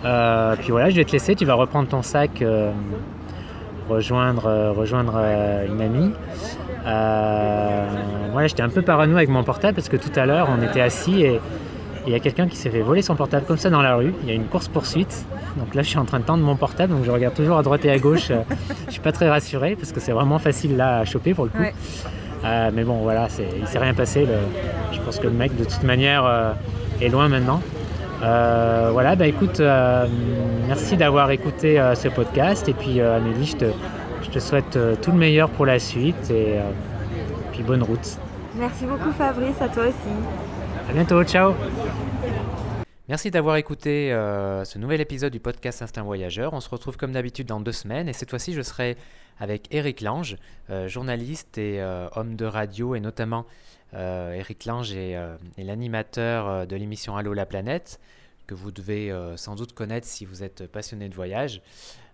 Puis 0.02 0.72
voilà, 0.72 0.90
je 0.90 0.96
vais 0.96 1.06
te 1.06 1.12
laisser. 1.12 1.36
Tu 1.36 1.46
vas 1.46 1.54
reprendre 1.54 1.88
ton 1.88 2.02
sac, 2.02 2.44
rejoindre, 3.88 4.74
rejoindre 4.76 5.22
une 5.70 5.82
amie. 5.82 6.14
Voilà, 8.32 8.48
j'étais 8.48 8.64
un 8.64 8.70
peu 8.70 8.82
parano 8.82 9.18
avec 9.18 9.30
mon 9.30 9.44
portable 9.44 9.76
parce 9.76 9.90
que 9.90 9.98
tout 9.98 10.20
à 10.20 10.26
l'heure, 10.26 10.50
on 10.50 10.64
était 10.64 10.82
assis 10.82 11.22
et 11.22 11.40
il 12.08 12.14
y 12.14 12.16
a 12.16 12.20
quelqu'un 12.20 12.48
qui 12.48 12.56
s'est 12.56 12.70
fait 12.70 12.82
voler 12.82 13.02
son 13.02 13.16
portable 13.16 13.46
comme 13.46 13.58
ça 13.58 13.70
dans 13.70 13.82
la 13.82 13.96
rue. 13.96 14.14
Il 14.24 14.30
y 14.30 14.32
a 14.32 14.36
une 14.36 14.46
course 14.46 14.68
poursuite. 14.70 15.26
Donc 15.58 15.76
là, 15.76 15.82
je 15.84 15.90
suis 15.90 15.98
en 16.00 16.06
train 16.06 16.20
de 16.20 16.24
tendre 16.24 16.44
mon 16.44 16.56
portable, 16.56 16.94
donc 16.94 17.04
je 17.06 17.12
regarde 17.12 17.34
toujours 17.36 17.58
à 17.58 17.64
droite 17.64 17.84
et 17.86 17.92
à 17.92 18.00
gauche. 18.00 18.32
Euh, 18.32 18.42
je 18.88 18.94
suis 18.94 19.02
pas 19.02 19.12
très 19.12 19.30
rassuré 19.30 19.76
parce 19.76 19.92
que 19.92 20.00
c'est 20.00 20.14
vraiment 20.14 20.40
facile 20.40 20.78
là 20.78 21.00
à 21.00 21.06
choper 21.06 21.34
pour 21.34 21.44
le 21.46 21.52
coup. 21.52 21.60
Ouais. 21.60 21.74
Euh, 22.46 22.72
mais 22.74 22.84
bon, 22.84 22.98
voilà, 23.04 23.28
c'est, 23.30 23.48
il 23.60 23.68
s'est 23.68 23.80
rien 23.80 23.94
passé. 23.94 24.22
le- 24.26 24.34
je 24.94 25.00
pense 25.02 25.20
que 25.20 25.28
le 25.28 25.34
mec, 25.34 25.56
de 25.58 25.64
toute 25.66 25.84
manière, 25.84 26.24
euh, 26.26 26.52
est 27.02 27.10
loin 27.10 27.28
maintenant. 27.28 27.62
Euh, 28.24 28.90
voilà, 28.94 29.16
bah 29.16 29.28
écoute, 29.28 29.62
merci 30.68 30.98
d'avoir 30.98 31.30
écouté 31.32 31.80
ce 31.96 32.08
podcast. 32.08 32.68
Et 32.70 32.74
puis, 32.74 33.00
Amélie, 33.02 33.46
je 33.48 33.58
te, 33.58 33.66
je 34.24 34.30
te 34.30 34.40
souhaite 34.40 34.78
tout 35.02 35.12
le 35.12 35.18
meilleur 35.18 35.50
pour 35.50 35.66
la 35.66 35.78
suite. 35.80 36.32
Et 36.32 36.56
puis, 37.52 37.64
bonne 37.64 37.84
route. 37.84 38.18
Merci 38.58 38.86
beaucoup 38.86 39.12
Fabrice, 39.12 39.62
à 39.62 39.68
toi 39.68 39.84
aussi. 39.84 40.47
À 40.90 40.94
bientôt, 40.94 41.22
ciao 41.26 41.54
Merci 43.10 43.30
d'avoir 43.30 43.58
écouté 43.58 44.14
euh, 44.14 44.64
ce 44.64 44.80
nouvel 44.80 45.02
épisode 45.02 45.34
du 45.34 45.40
podcast 45.42 45.82
Instinct 45.82 46.04
Voyageur. 46.04 46.54
On 46.54 46.62
se 46.62 46.70
retrouve 46.70 46.96
comme 46.96 47.12
d'habitude 47.12 47.48
dans 47.48 47.60
deux 47.60 47.74
semaines 47.74 48.08
et 48.08 48.14
cette 48.14 48.30
fois-ci 48.30 48.54
je 48.54 48.62
serai 48.62 48.96
avec 49.38 49.68
Eric 49.72 50.00
Lange, 50.00 50.38
euh, 50.70 50.88
journaliste 50.88 51.58
et 51.58 51.82
euh, 51.82 52.08
homme 52.16 52.36
de 52.36 52.46
radio 52.46 52.96
et 52.96 53.00
notamment 53.00 53.46
Eric 53.94 54.66
Lange 54.66 54.94
est, 54.94 55.18
l'animateur 55.58 56.68
de 56.68 56.76
l'émission 56.76 57.16
Allô 57.16 57.34
la 57.34 57.46
planète 57.46 58.02
que 58.46 58.54
vous 58.54 58.70
devez 58.70 59.14
sans 59.38 59.56
doute 59.56 59.72
connaître 59.72 60.06
si 60.06 60.26
vous 60.26 60.44
êtes 60.44 60.68
passionné 60.68 61.08
de 61.08 61.16
voyage. 61.16 61.62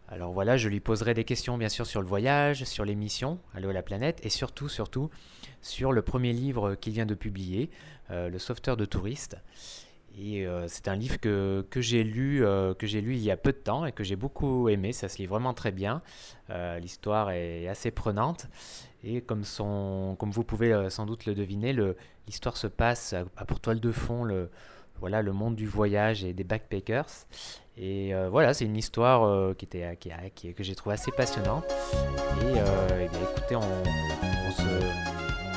Alors 0.09 0.31
voilà, 0.31 0.57
je 0.57 0.69
lui 0.69 0.79
poserai 0.79 1.13
des 1.13 1.23
questions 1.23 1.57
bien 1.57 1.69
sûr 1.69 1.85
sur 1.85 2.01
le 2.01 2.07
voyage, 2.07 2.65
sur 2.65 2.85
l'émission 2.85 3.39
Allô 3.55 3.71
la 3.71 3.81
planète 3.81 4.19
et 4.23 4.29
surtout 4.29 4.69
surtout 4.69 5.09
sur 5.61 5.91
le 5.91 6.01
premier 6.01 6.33
livre 6.33 6.75
qu'il 6.75 6.93
vient 6.93 7.05
de 7.05 7.15
publier, 7.15 7.69
euh, 8.11 8.29
Le 8.29 8.37
sauveteur 8.37 8.77
de 8.77 8.85
touristes. 8.85 9.37
Et 10.17 10.45
euh, 10.45 10.67
c'est 10.67 10.87
un 10.87 10.95
livre 10.95 11.19
que, 11.19 11.65
que 11.69 11.81
j'ai 11.81 12.03
lu, 12.03 12.45
euh, 12.45 12.73
lu 12.79 13.15
il 13.15 13.23
y 13.23 13.31
a 13.31 13.37
peu 13.37 13.51
de 13.51 13.57
temps 13.57 13.85
et 13.85 13.91
que 13.91 14.03
j'ai 14.03 14.15
beaucoup 14.15 14.69
aimé. 14.69 14.93
Ça 14.93 15.09
se 15.09 15.17
lit 15.17 15.25
vraiment 15.25 15.53
très 15.53 15.71
bien. 15.71 16.01
Euh, 16.49 16.77
L'histoire 16.79 17.31
est 17.31 17.67
assez 17.67 17.89
prenante. 17.89 18.47
Et 19.03 19.21
comme, 19.21 19.43
son, 19.43 20.15
comme 20.19 20.31
vous 20.31 20.43
pouvez 20.43 20.89
sans 20.89 21.05
doute 21.05 21.25
le 21.25 21.33
deviner, 21.33 21.75
l'histoire 22.27 22.57
se 22.57 22.67
passe 22.67 23.13
à, 23.13 23.25
à 23.37 23.45
pour 23.45 23.59
toile 23.59 23.79
de 23.79 23.91
fond 23.91 24.23
le, 24.23 24.49
voilà, 24.99 25.21
le 25.21 25.33
monde 25.33 25.55
du 25.55 25.67
voyage 25.67 26.23
et 26.23 26.33
des 26.33 26.43
backpackers. 26.43 27.25
Et 27.77 28.13
euh, 28.13 28.29
voilà, 28.29 28.53
c'est 28.53 28.65
une 28.65 28.77
histoire 28.77 29.23
euh, 29.25 29.53
qui 29.57 29.65
était, 29.65 29.97
qui, 29.99 30.11
qui- 30.35 30.53
que 30.53 30.63
j'ai 30.63 30.75
trouvé 30.75 30.93
assez 30.93 31.11
passionnante. 31.11 31.63
Et, 32.41 32.59
euh, 32.59 32.87
eh 32.91 33.07
bien, 33.09 33.19
écoutez, 33.35 33.55
on, 33.55 33.61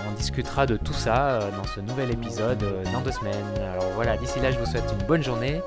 on 0.09 0.12
discutera 0.16 0.64
de 0.66 0.76
tout 0.76 0.94
ça 0.94 1.40
dans 1.57 1.64
ce 1.64 1.81
nouvel 1.81 2.11
épisode 2.11 2.64
dans 2.92 3.00
deux 3.02 3.12
semaines. 3.12 3.44
Alors 3.62 3.90
voilà, 3.94 4.16
d'ici 4.16 4.40
là, 4.40 4.50
je 4.50 4.59
vous 4.59 4.66
souhaite 4.66 4.85
une 4.98 5.07
bonne 5.07 5.22
journée 5.22 5.61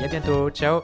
et 0.00 0.04
à 0.04 0.08
bientôt. 0.08 0.48
Ciao 0.50 0.82